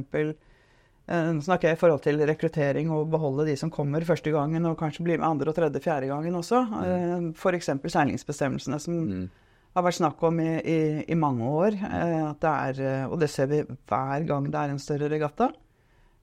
Nå 1.09 1.41
snakker 1.41 1.71
jeg 1.71 1.73
i 1.73 1.79
forhold 1.81 2.03
til 2.05 2.21
rekruttering 2.29 2.91
og 2.93 3.07
beholde 3.09 3.47
de 3.47 3.55
som 3.57 3.71
kommer 3.73 4.05
første 4.05 4.29
gangen, 4.29 4.67
og 4.69 4.77
kanskje 4.77 5.07
bli 5.07 5.15
med 5.17 5.25
andre 5.25 5.49
og 5.49 5.57
tredje, 5.57 5.81
fjerde 5.81 6.11
gangen 6.11 6.37
også. 6.37 6.61
Mm. 6.69 7.31
F.eks. 7.33 7.71
seilingsbestemmelsene 7.89 8.77
som 8.83 8.99
mm 8.99 9.29
har 9.77 9.85
vært 9.85 9.99
snakk 9.99 10.21
om 10.25 10.39
i, 10.41 10.51
i, 10.59 10.79
i 11.05 11.17
mange 11.17 11.47
år. 11.47 11.77
Eh, 11.77 12.21
at 12.29 12.39
det 12.43 12.53
er, 12.53 12.79
eh, 12.85 13.09
og 13.09 13.19
det 13.21 13.29
ser 13.31 13.49
vi 13.51 13.63
hver 13.63 14.25
gang 14.29 14.49
det 14.49 14.61
er 14.61 14.73
en 14.73 14.81
større 14.81 15.09
regatta. 15.11 15.51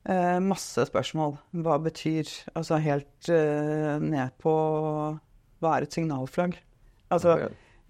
Eh, 0.06 0.38
masse 0.42 0.86
spørsmål. 0.88 1.36
Hva 1.66 1.80
betyr 1.82 2.30
Altså 2.54 2.78
helt 2.78 3.30
ned 4.06 4.36
på 4.38 4.52
Hva 5.58 5.72
er 5.72 5.86
et 5.86 5.96
signalflagg? 5.96 6.54
Altså, 7.10 7.34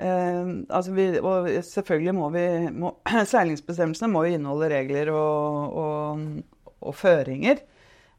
eh, 0.00 0.52
altså 0.70 0.94
vi, 0.96 1.06
Og 1.20 1.50
selvfølgelig 1.68 2.14
må 2.16 2.30
vi 2.32 2.46
må, 2.72 2.94
Seilingsbestemmelsene 3.32 4.12
må 4.12 4.24
jo 4.24 4.38
inneholde 4.38 4.72
regler 4.72 5.12
og, 5.12 5.80
og, 5.84 6.68
og 6.80 6.96
føringer. 6.96 7.64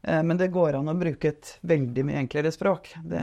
Men 0.08 0.38
det 0.38 0.52
går 0.54 0.76
an 0.78 0.88
å 0.92 0.94
bruke 0.94 1.32
et 1.32 1.48
veldig 1.66 2.04
mye 2.06 2.20
enklere 2.20 2.52
språk. 2.54 2.92
Det 3.02 3.18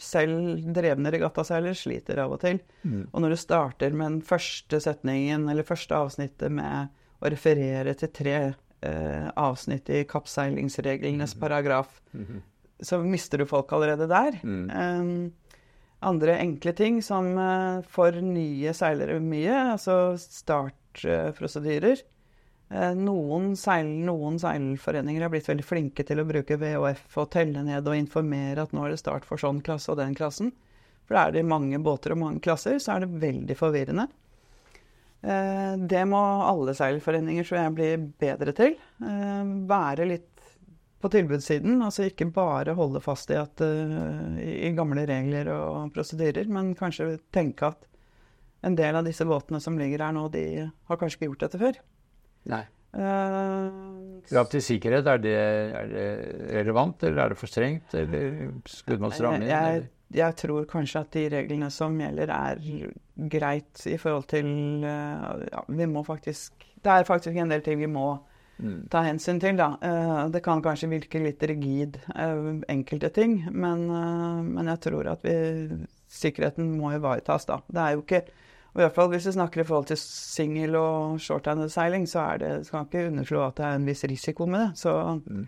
selv 0.00 0.64
drevne 0.74 1.12
regattaseiler 1.12 1.76
sliter 1.76 2.22
av 2.24 2.34
og 2.34 2.40
til. 2.42 2.60
Mm. 2.82 3.04
Og 3.10 3.22
når 3.22 3.34
du 3.34 3.40
starter 3.42 3.94
med 3.94 4.06
den 4.06 4.22
første 4.26 4.80
setningen 4.82 5.48
eller 5.50 5.66
første 5.68 5.96
avsnittet 5.96 6.52
med 6.56 6.90
å 7.20 7.30
referere 7.32 7.94
til 8.00 8.12
tre 8.16 8.36
eh, 8.40 9.26
avsnitt 9.36 9.90
i 9.92 10.04
kappseilingsreglenes 10.08 11.36
mm. 11.36 11.40
paragraf, 11.42 12.00
mm. 12.16 12.40
så 12.80 13.00
mister 13.04 13.42
du 13.42 13.48
folk 13.50 13.72
allerede 13.76 14.08
der. 14.10 14.40
Um, 14.44 15.30
andre 16.00 16.38
enkle 16.40 16.72
ting 16.76 17.02
som 17.04 17.34
uh, 17.36 17.84
for 17.92 18.16
nye 18.24 18.72
seilere 18.76 19.20
mye, 19.20 19.56
altså 19.76 20.16
startprosedyrer. 20.22 22.00
Eh, 22.00 22.16
noen, 22.70 23.56
seil, 23.58 23.88
noen, 24.06 24.36
seilforeninger 24.38 25.24
har 25.24 25.32
blitt 25.32 25.48
veldig 25.50 25.64
flinke 25.66 26.04
til 26.06 26.22
å 26.22 26.26
bruke 26.28 26.58
VHF 26.60 27.16
og 27.18 27.30
telle 27.34 27.64
ned 27.66 27.88
og 27.88 27.98
informere 27.98 28.62
at 28.62 28.74
nå 28.76 28.84
er 28.86 28.94
det 28.94 29.00
start 29.00 29.26
for 29.26 29.42
sånn 29.42 29.58
klasse 29.66 29.90
og 29.90 29.98
den 29.98 30.14
klassen. 30.14 30.52
For 31.10 31.18
er 31.18 31.34
det 31.34 31.42
mange 31.50 31.80
båter 31.82 32.14
og 32.14 32.20
mange 32.20 32.42
klasser, 32.44 32.78
så 32.78 32.94
er 32.94 33.02
det 33.02 33.22
veldig 33.24 33.56
forvirrende. 33.58 34.06
Eh, 35.26 35.72
det 35.90 36.04
må 36.06 36.20
alle 36.46 36.76
seilforeninger 36.78 37.48
tror 37.48 37.58
jeg 37.58 37.76
bli 37.76 37.90
bedre 38.22 38.54
til. 38.54 38.76
Eh, 39.02 39.50
være 39.68 40.06
litt 40.06 40.28
på 41.02 41.10
tilbudssiden. 41.10 41.80
Altså 41.82 42.06
ikke 42.06 42.30
bare 42.30 42.76
holde 42.78 43.02
fast 43.02 43.32
i, 43.34 43.38
at, 43.40 43.58
i 43.58 44.70
gamle 44.76 45.02
regler 45.08 45.50
og 45.56 45.90
prosedyrer, 45.96 46.46
men 46.52 46.76
kanskje 46.78 47.16
tenke 47.34 47.72
at 47.72 47.86
en 48.62 48.76
del 48.76 48.98
av 48.98 49.06
disse 49.08 49.24
båtene 49.24 49.58
som 49.64 49.78
ligger 49.80 50.04
her 50.04 50.12
nå, 50.14 50.28
de 50.30 50.44
har 50.68 51.00
kanskje 51.00 51.18
ikke 51.18 51.30
gjort 51.32 51.46
dette 51.46 51.60
før. 51.62 51.80
Nei. 52.48 52.64
Uh, 52.90 54.22
Krav 54.26 54.48
til 54.50 54.62
sikkerhet, 54.66 55.06
er 55.06 55.20
det, 55.22 55.34
er 55.38 55.90
det, 55.90 56.06
relevant, 56.56 57.04
eller 57.06 57.22
er 57.22 57.32
det 57.32 57.38
for 57.38 57.50
strengt? 57.50 57.94
Eller 57.94 58.48
skulle 58.66 59.02
man 59.02 59.14
stramme 59.14 59.44
inn? 59.44 59.50
Jeg, 59.50 59.84
jeg, 60.16 60.36
tror 60.40 60.66
kanskje 60.70 61.04
at 61.04 61.12
de 61.14 61.22
reglene 61.36 61.68
som 61.74 61.94
gjelder, 62.00 62.32
er 62.34 62.64
greit 63.30 63.84
i 63.86 63.94
forhold 64.00 64.26
til 64.32 64.50
uh, 64.82 65.38
ja, 65.46 65.62
Vi 65.68 65.86
må 65.86 66.02
faktisk 66.06 66.66
Det 66.82 66.90
er 66.90 67.06
faktisk 67.06 67.38
en 67.38 67.54
del 67.54 67.62
ting 67.62 67.78
vi 67.78 67.90
må 67.90 68.08
mm. 68.58 68.90
ta 68.90 69.04
hensyn 69.06 69.38
til, 69.42 69.54
da. 69.60 69.70
Uh, 69.78 70.26
det 70.34 70.42
kan 70.42 70.62
kanskje 70.64 70.90
virke 70.90 71.22
litt 71.22 71.42
rigid, 71.46 72.00
enkelte 72.16 73.12
ting, 73.14 73.38
men, 73.52 73.86
men 74.50 74.74
jeg 74.74 74.86
tror 74.88 75.14
at 75.14 75.26
vi 75.26 75.38
Sikkerheten 76.10 76.72
må 76.74 76.90
ivaretas, 76.96 77.44
da. 77.46 77.60
Det 77.70 77.82
er 77.84 77.92
jo 77.94 78.00
ikke 78.02 78.24
Og 78.74 78.80
i 78.80 78.84
hvert 78.84 78.94
fall 78.94 79.08
Hvis 79.10 79.26
vi 79.26 79.32
snakker 79.32 79.60
i 79.60 79.64
forhold 79.66 79.86
til 79.90 79.96
singel- 79.98 80.76
og 80.78 81.18
shorthanded-seiling, 81.20 82.06
så 82.06 82.20
er 82.34 82.38
det, 82.38 82.66
skal 82.66 82.78
man 82.78 82.86
ikke 82.86 83.06
underslå 83.10 83.46
at 83.46 83.56
det 83.56 83.64
er 83.66 83.74
en 83.80 83.86
viss 83.86 84.04
risiko 84.04 84.46
med 84.46 84.60
det. 84.68 84.76
Så 84.78 85.20
Mm. 85.28 85.46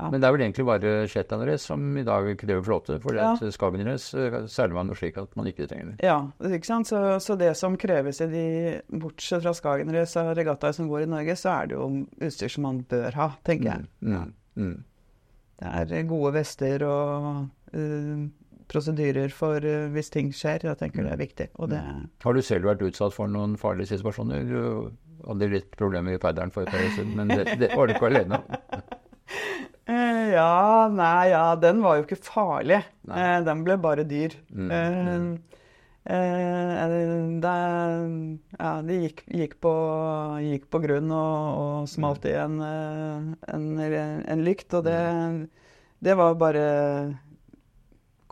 Ja. 0.00 0.08
Men 0.08 0.22
det 0.22 0.26
er 0.26 0.32
vel 0.32 0.40
egentlig 0.40 0.64
bare 0.64 1.06
shetlandrace 1.06 1.66
som 1.66 1.96
i 1.98 2.02
dag 2.02 2.38
krever 2.38 2.62
flåte. 2.64 2.98
For 3.02 3.12
Ja. 3.14 3.32
at 3.34 3.52
skagenrace 3.52 4.48
seiler 4.48 4.72
man 4.72 4.88
jo 4.88 4.94
slik 4.94 5.18
at 5.18 5.36
man 5.36 5.44
ikke 5.46 5.66
trenger 5.68 5.90
det. 5.90 5.96
ja, 6.02 6.30
ikke 6.40 6.64
sant? 6.64 6.86
Så, 6.88 7.20
så 7.20 7.36
det 7.36 7.54
som 7.58 7.76
kreves 7.76 8.20
i 8.22 8.26
de, 8.26 8.80
bortsett 8.90 9.42
fra 9.42 9.52
Skagenrace 9.52 10.16
og 10.16 10.34
regattaer 10.38 10.72
som 10.72 10.88
går 10.88 11.02
i 11.02 11.10
Norge, 11.12 11.36
så 11.36 11.50
er 11.62 11.66
det 11.66 11.76
jo 11.76 12.06
utstyr 12.22 12.48
som 12.48 12.62
man 12.62 12.80
bør 12.88 13.12
ha, 13.12 13.28
tenker 13.44 13.64
jeg. 13.64 13.86
Mm. 14.00 14.32
Mm. 14.56 14.84
Det 15.60 15.92
er 15.92 16.02
gode 16.08 16.32
vester 16.34 16.82
og 16.88 17.48
eh, 17.74 18.28
prosedyrer 18.72 19.34
for 19.36 19.62
eh, 19.68 19.86
hvis 19.94 20.10
ting 20.14 20.32
skjer. 20.36 20.66
Jeg 20.70 20.80
tenker 20.80 21.06
det 21.06 21.14
er 21.14 21.20
viktig. 21.22 21.48
Og 21.60 21.70
det 21.72 21.82
Har 22.24 22.36
du 22.36 22.42
selv 22.44 22.70
vært 22.70 22.84
utsatt 22.88 23.14
for 23.16 23.30
noen 23.30 23.58
farlige 23.60 23.92
situasjoner? 23.94 24.48
Du 24.48 24.90
hadde 25.28 25.52
litt 25.52 25.70
problemer 25.78 26.16
i 26.16 26.22
peideren 26.22 26.50
for 26.54 26.64
et 26.64 26.72
par 26.72 26.82
år 26.82 26.96
siden, 26.96 27.14
men 27.20 27.30
det, 27.30 27.58
det 27.60 27.70
var 27.76 27.86
du 27.86 27.96
ikke 27.96 28.10
alene 28.12 28.42
om. 28.42 28.58
Eh, 29.82 30.28
Ja, 30.36 30.86
nei, 30.94 31.32
ja, 31.32 31.56
den 31.58 31.80
var 31.82 31.96
jo 31.98 32.04
ikke 32.04 32.20
farlig. 32.22 32.78
Eh, 33.10 33.38
den 33.42 33.64
ble 33.66 33.74
bare 33.82 34.04
dyr. 34.06 34.36
Mm, 34.54 35.40
Eh, 36.04 36.82
eh, 36.82 37.38
det, 37.38 37.50
ja, 38.58 38.70
de 38.82 38.96
gikk, 39.04 39.20
gikk, 39.30 39.52
på, 39.62 39.72
gikk 40.42 40.64
på 40.72 40.80
grunn 40.82 41.12
og, 41.14 41.60
og 41.62 41.90
smalt 41.90 42.26
i 42.26 42.32
en, 42.42 42.56
eh, 42.66 43.28
en, 43.54 43.68
en 44.34 44.42
lykt, 44.42 44.74
og 44.74 44.88
det, 44.88 44.98
det 46.02 46.16
var 46.18 46.34
bare 46.40 46.64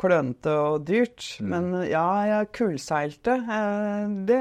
klønete 0.01 0.53
og 0.57 0.87
dyrt. 0.89 1.27
Mm. 1.41 1.51
Men 1.53 1.89
ja, 1.91 2.07
jeg 2.29 2.53
kullseilte. 2.57 3.37
Eh, 3.57 4.15
det 4.29 4.41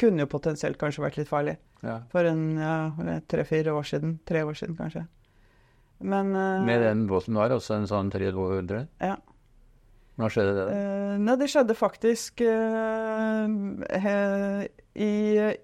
kunne 0.00 0.24
jo 0.24 0.32
potensielt 0.34 0.80
kanskje 0.80 1.04
vært 1.06 1.20
litt 1.20 1.30
farlig. 1.30 1.58
Ja. 1.84 2.00
For 2.12 2.26
en 2.26 2.46
ja, 2.56 3.18
tre-fire 3.30 3.74
år 3.76 3.86
siden. 3.88 4.18
Tre 4.26 4.44
år 4.46 4.56
siden, 4.58 4.76
kanskje. 4.78 5.04
Men 6.04 6.34
eh, 6.34 6.64
Med 6.66 6.82
den 6.82 7.06
båten 7.10 7.36
du 7.36 7.40
har, 7.40 7.54
også 7.54 7.78
en 7.78 7.88
sånn 7.88 8.10
300? 8.12 8.86
Ja. 9.04 9.16
Hvordan 10.14 10.30
skjedde 10.30 10.54
det? 10.58 10.64
Eh, 10.78 11.12
nei, 11.26 11.36
det 11.40 11.50
skjedde 11.50 11.74
faktisk 11.78 12.44
uh, 12.46 13.46
he, 14.04 14.16
i 14.94 15.12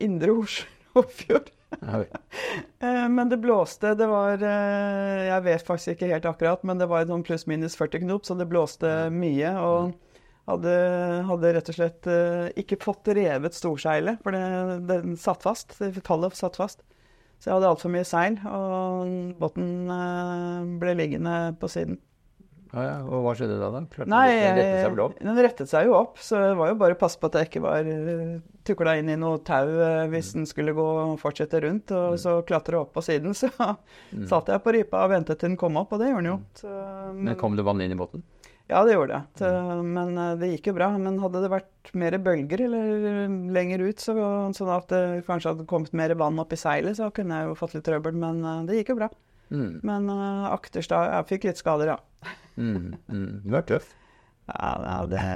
Indre 0.03 0.35
Oslofjord. 0.43 1.53
Men 3.17 3.31
det 3.31 3.41
blåste. 3.43 3.95
Det 3.99 4.07
var 4.11 4.43
eh, 4.43 5.25
Jeg 5.29 5.45
vet 5.47 5.67
faktisk 5.67 5.95
ikke 5.95 6.13
helt 6.13 6.29
akkurat, 6.29 6.63
men 6.67 6.81
det 6.81 6.89
var 6.91 7.09
noen 7.09 7.25
pluss-minus 7.27 7.77
40 7.79 8.05
knop, 8.05 8.27
så 8.29 8.37
det 8.39 8.49
blåste 8.51 8.93
mye. 9.15 9.55
Og 9.61 9.95
hadde, 10.51 10.75
hadde 11.29 11.55
rett 11.57 11.73
og 11.73 11.79
slett 11.79 12.11
eh, 12.11 12.51
ikke 12.61 12.81
fått 12.83 13.11
revet 13.17 13.57
storseilet, 13.57 14.21
for 14.25 14.37
det, 14.37 14.45
den 14.91 15.19
satt 15.21 15.45
fast. 15.47 15.77
Tallet 16.07 16.39
satt 16.39 16.59
fast. 16.61 16.85
Så 17.41 17.49
jeg 17.49 17.57
hadde 17.57 17.71
altfor 17.73 17.93
mye 17.93 18.05
seil, 18.05 18.37
og 18.45 19.35
båten 19.41 19.91
eh, 19.95 20.71
ble 20.83 20.97
liggende 20.99 21.37
på 21.61 21.71
siden. 21.73 22.01
Ja, 22.71 22.83
ja. 22.87 22.97
Og 23.03 23.25
hva 23.25 23.35
skjedde 23.35 23.59
da? 23.59 23.69
da? 23.75 23.83
Klarte 23.91 24.11
Nei, 24.13 24.27
den 24.31 24.59
rettet 24.61 24.81
seg 24.85 24.95
vel 24.95 25.05
opp? 25.05 25.19
den 25.19 25.43
rettet 25.45 25.73
seg 25.73 25.89
jo 25.89 25.97
opp, 25.99 26.21
så 26.23 26.43
det 26.45 26.57
var 26.61 26.71
jo 26.71 26.79
bare 26.81 26.97
å 26.97 27.01
passe 27.01 27.19
på 27.21 27.31
at 27.31 27.39
jeg 27.41 27.51
ikke 27.51 27.65
var 27.65 27.89
uh, 27.89 28.37
tukla 28.67 28.97
inn 29.01 29.11
i 29.11 29.19
noe 29.19 29.41
tau 29.47 29.67
eh, 29.67 30.05
hvis 30.13 30.35
den 30.37 30.47
skulle 30.47 30.75
gå 30.77 30.85
og 30.85 31.17
fortsette 31.21 31.63
rundt, 31.65 31.91
og 31.97 32.19
så 32.21 32.37
klatre 32.47 32.79
opp 32.83 32.93
på 32.95 33.03
siden. 33.05 33.35
Så 33.35 33.51
satt 34.31 34.53
jeg 34.53 34.63
på 34.63 34.75
ripa 34.77 35.05
og 35.07 35.15
ventet 35.15 35.41
til 35.41 35.51
den 35.51 35.59
kom 35.61 35.79
opp, 35.81 35.95
og 35.95 36.03
det 36.03 36.13
gjorde 36.13 36.23
den 36.23 36.33
jo. 36.33 36.39
Så, 36.61 36.75
Men 37.17 37.39
kom 37.41 37.57
det 37.59 37.67
vann 37.67 37.83
inn 37.83 37.97
i 37.97 37.99
båten? 37.99 38.23
ja, 38.71 38.85
det 38.87 38.95
gjorde 38.95 39.17
det. 39.17 39.47
Mm. 39.47 39.89
men 39.95 40.19
eh, 40.19 40.37
det 40.39 40.51
gikk 40.53 40.71
jo 40.71 40.77
bra. 40.77 40.91
Men 40.99 41.19
hadde 41.23 41.43
det 41.43 41.53
vært 41.53 41.91
mer 41.99 42.17
bølger 42.23 42.65
eller 42.69 43.33
lenger 43.57 43.87
ut, 43.89 44.03
så, 44.03 44.15
sånn 44.57 44.75
at 44.75 44.93
det 44.93 45.25
kanskje 45.27 45.55
hadde 45.55 45.67
kommet 45.71 45.97
mer 45.97 46.15
vann 46.19 46.39
opp 46.43 46.55
i 46.55 46.61
seilet, 46.61 46.99
så 46.99 47.11
kunne 47.15 47.41
jeg 47.41 47.51
jo 47.51 47.59
fått 47.59 47.75
litt 47.77 47.87
trøbbel. 47.89 48.17
Men 48.21 48.45
eh, 48.45 48.63
det 48.69 48.81
gikk 48.81 48.95
jo 48.95 49.01
bra. 49.03 49.11
Mm. 49.51 49.81
Men 49.83 50.05
akterst 50.07 50.93
akterstad 50.93 51.09
Jeg 51.11 51.27
fikk 51.27 51.45
litt 51.49 51.59
skader, 51.59 51.97
ja. 51.97 52.35
Mm. 52.61 52.95
Mm. 53.09 53.41
Du 53.47 53.57
er 53.57 53.67
tøff. 53.69 53.95
Ja, 54.51 54.71
ja 54.85 55.01
det 55.11 55.21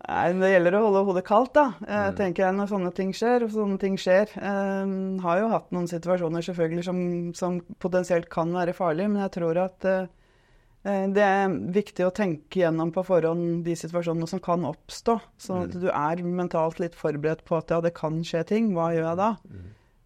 Nei, 0.00 0.30
men 0.32 0.40
Det 0.42 0.50
gjelder 0.54 0.76
å 0.78 0.84
holde 0.86 1.02
hodet 1.06 1.22
kaldt, 1.26 1.52
da. 1.58 1.64
jeg 1.84 2.14
tenker 2.18 2.46
jeg 2.46 2.56
Når 2.56 2.70
sånne 2.70 2.92
ting 2.96 3.10
skjer. 3.14 3.44
Og 3.46 3.52
sånne 3.54 3.76
ting 3.82 3.98
skjer. 4.00 4.32
Eh, 4.40 4.94
har 5.24 5.42
jo 5.42 5.50
hatt 5.52 5.68
noen 5.74 5.90
situasjoner 5.90 6.46
selvfølgelig 6.46 6.86
som, 6.86 7.02
som 7.36 7.60
potensielt 7.82 8.30
kan 8.32 8.54
være 8.56 8.74
farlige, 8.76 9.12
men 9.12 9.22
jeg 9.26 9.34
tror 9.36 9.60
at 9.66 9.86
eh, 9.86 10.08
eh, 10.88 11.04
det 11.14 11.26
er 11.26 11.58
viktig 11.76 12.08
å 12.08 12.14
tenke 12.16 12.62
gjennom 12.62 12.94
på 12.96 13.04
forhånd 13.06 13.60
de 13.66 13.76
situasjonene 13.78 14.30
som 14.30 14.42
kan 14.42 14.64
oppstå. 14.66 15.18
Sånn 15.38 15.68
at 15.68 15.76
du 15.78 15.90
er 15.92 16.24
mentalt 16.24 16.80
litt 16.82 16.96
forberedt 16.98 17.44
på 17.46 17.60
at 17.60 17.70
ja, 17.70 17.82
det 17.84 17.94
kan 17.98 18.18
skje 18.26 18.42
ting. 18.54 18.72
Hva 18.74 18.90
gjør 18.96 19.10
jeg 19.12 19.20
da? 19.20 19.30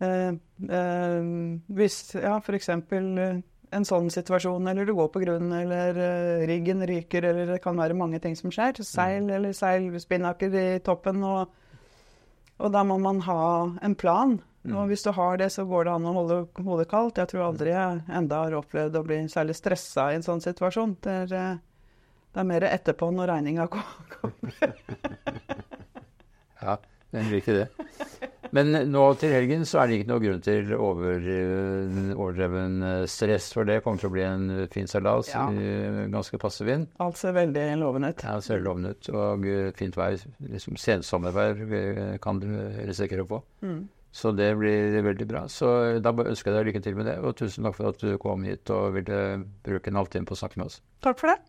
Eh, 0.05 0.31
eh, 0.69 1.33
hvis 1.81 1.99
ja, 2.19 2.37
f.eks. 2.43 2.73
En 3.75 3.87
sånn 3.87 4.07
situasjon, 4.13 4.69
eller 4.71 4.87
du 4.87 4.95
går 4.95 5.09
på 5.11 5.23
grunn, 5.25 5.51
eller 5.57 5.99
uh, 5.99 6.47
riggen 6.47 6.85
ryker, 6.87 7.27
eller 7.27 7.55
det 7.55 7.61
kan 7.65 7.79
være 7.81 7.97
mange 7.99 8.21
ting 8.23 8.37
som 8.39 8.53
skjer. 8.55 8.79
Seil 8.87 9.27
eller 9.35 9.55
seilspinnaker 9.57 10.55
i 10.61 10.67
toppen, 10.85 11.25
og, 11.27 11.51
og 12.61 12.75
da 12.75 12.85
må 12.87 13.01
man 13.03 13.23
ha 13.27 13.41
en 13.83 13.97
plan. 13.99 14.39
Og 14.73 14.89
hvis 14.89 15.03
du 15.05 15.11
har 15.13 15.37
det, 15.37 15.51
så 15.53 15.67
går 15.69 15.85
det 15.85 15.93
an 15.93 16.07
å 16.09 16.15
holde 16.17 16.37
hodet 16.65 16.87
kaldt. 16.89 17.19
Jeg 17.21 17.29
tror 17.33 17.51
aldri 17.51 17.75
jeg 17.75 18.01
enda 18.09 18.45
har 18.47 18.57
opplevd 18.57 18.97
å 18.97 19.05
bli 19.05 19.19
særlig 19.29 19.59
stressa 19.59 20.07
i 20.13 20.17
en 20.17 20.25
sånn 20.25 20.41
situasjon. 20.41 20.95
Det 21.05 21.17
er, 21.25 21.35
eh, 21.37 21.59
det 22.33 22.41
er 22.41 22.49
mer 22.49 22.65
etterpå 22.71 23.11
når 23.13 23.33
regninga 23.35 23.69
kommer. 23.75 24.57
Ja, 26.65 26.79
det 27.13 27.21
er 27.21 27.27
riktig 27.29 27.55
det. 27.59 27.67
Men 28.55 28.71
nå 28.93 29.03
til 29.19 29.33
helgen 29.35 29.65
så 29.67 29.81
er 29.83 29.89
det 29.91 29.97
ikke 29.99 30.11
noe 30.13 30.23
grunn 30.23 30.43
til 30.45 30.69
over, 30.79 31.17
eh, 31.19 32.13
overdreven 32.15 32.77
eh, 32.87 33.07
stress, 33.11 33.49
for 33.57 33.67
det 33.67 33.81
kommer 33.83 33.99
til 33.99 34.11
å 34.13 34.15
bli 34.15 34.23
en 34.27 34.45
fin 34.71 34.87
seilas. 34.91 35.33
Ja. 35.33 35.49
eh, 35.51 36.05
Ganske 36.13 36.39
passe 36.39 36.63
vind. 36.69 36.87
Alt 37.03 37.19
ser 37.19 37.35
veldig 37.35 37.65
lovende 37.83 38.13
ut. 38.15 38.23
Ja, 38.23 38.37
ser 38.45 38.63
lovende 38.63 38.95
ut. 38.95 39.11
Og 39.11 39.49
eh, 39.51 39.73
fint 39.75 39.99
vær. 39.99 40.15
Liksom 40.55 40.79
sensommervær 40.79 41.65
eh, 41.67 42.17
kan 42.23 42.39
du 42.43 42.47
risikere 42.87 43.27
å 43.27 43.31
få. 43.35 43.43
Så 44.15 44.31
det 44.39 44.53
blir 44.61 45.01
veldig 45.03 45.27
bra. 45.27 45.41
Så 45.51 45.99
da 45.99 46.13
ønsker 46.15 46.53
jeg 46.53 46.61
deg 46.61 46.69
lykke 46.71 46.83
til 46.85 46.95
med 47.01 47.09
det. 47.11 47.17
Og 47.27 47.35
tusen 47.41 47.67
takk 47.67 47.75
for 47.81 47.91
at 47.91 47.99
du 47.99 48.15
kom 48.23 48.45
hit 48.47 48.71
og 48.71 48.93
ville 48.95 49.19
bruke 49.67 49.91
en 49.91 49.99
halvtime 49.99 50.29
på 50.31 50.37
å 50.37 50.43
snakke 50.45 50.61
med 50.63 50.71
oss. 50.71 50.79
Takk 51.03 51.19
for 51.19 51.33
det. 51.33 51.41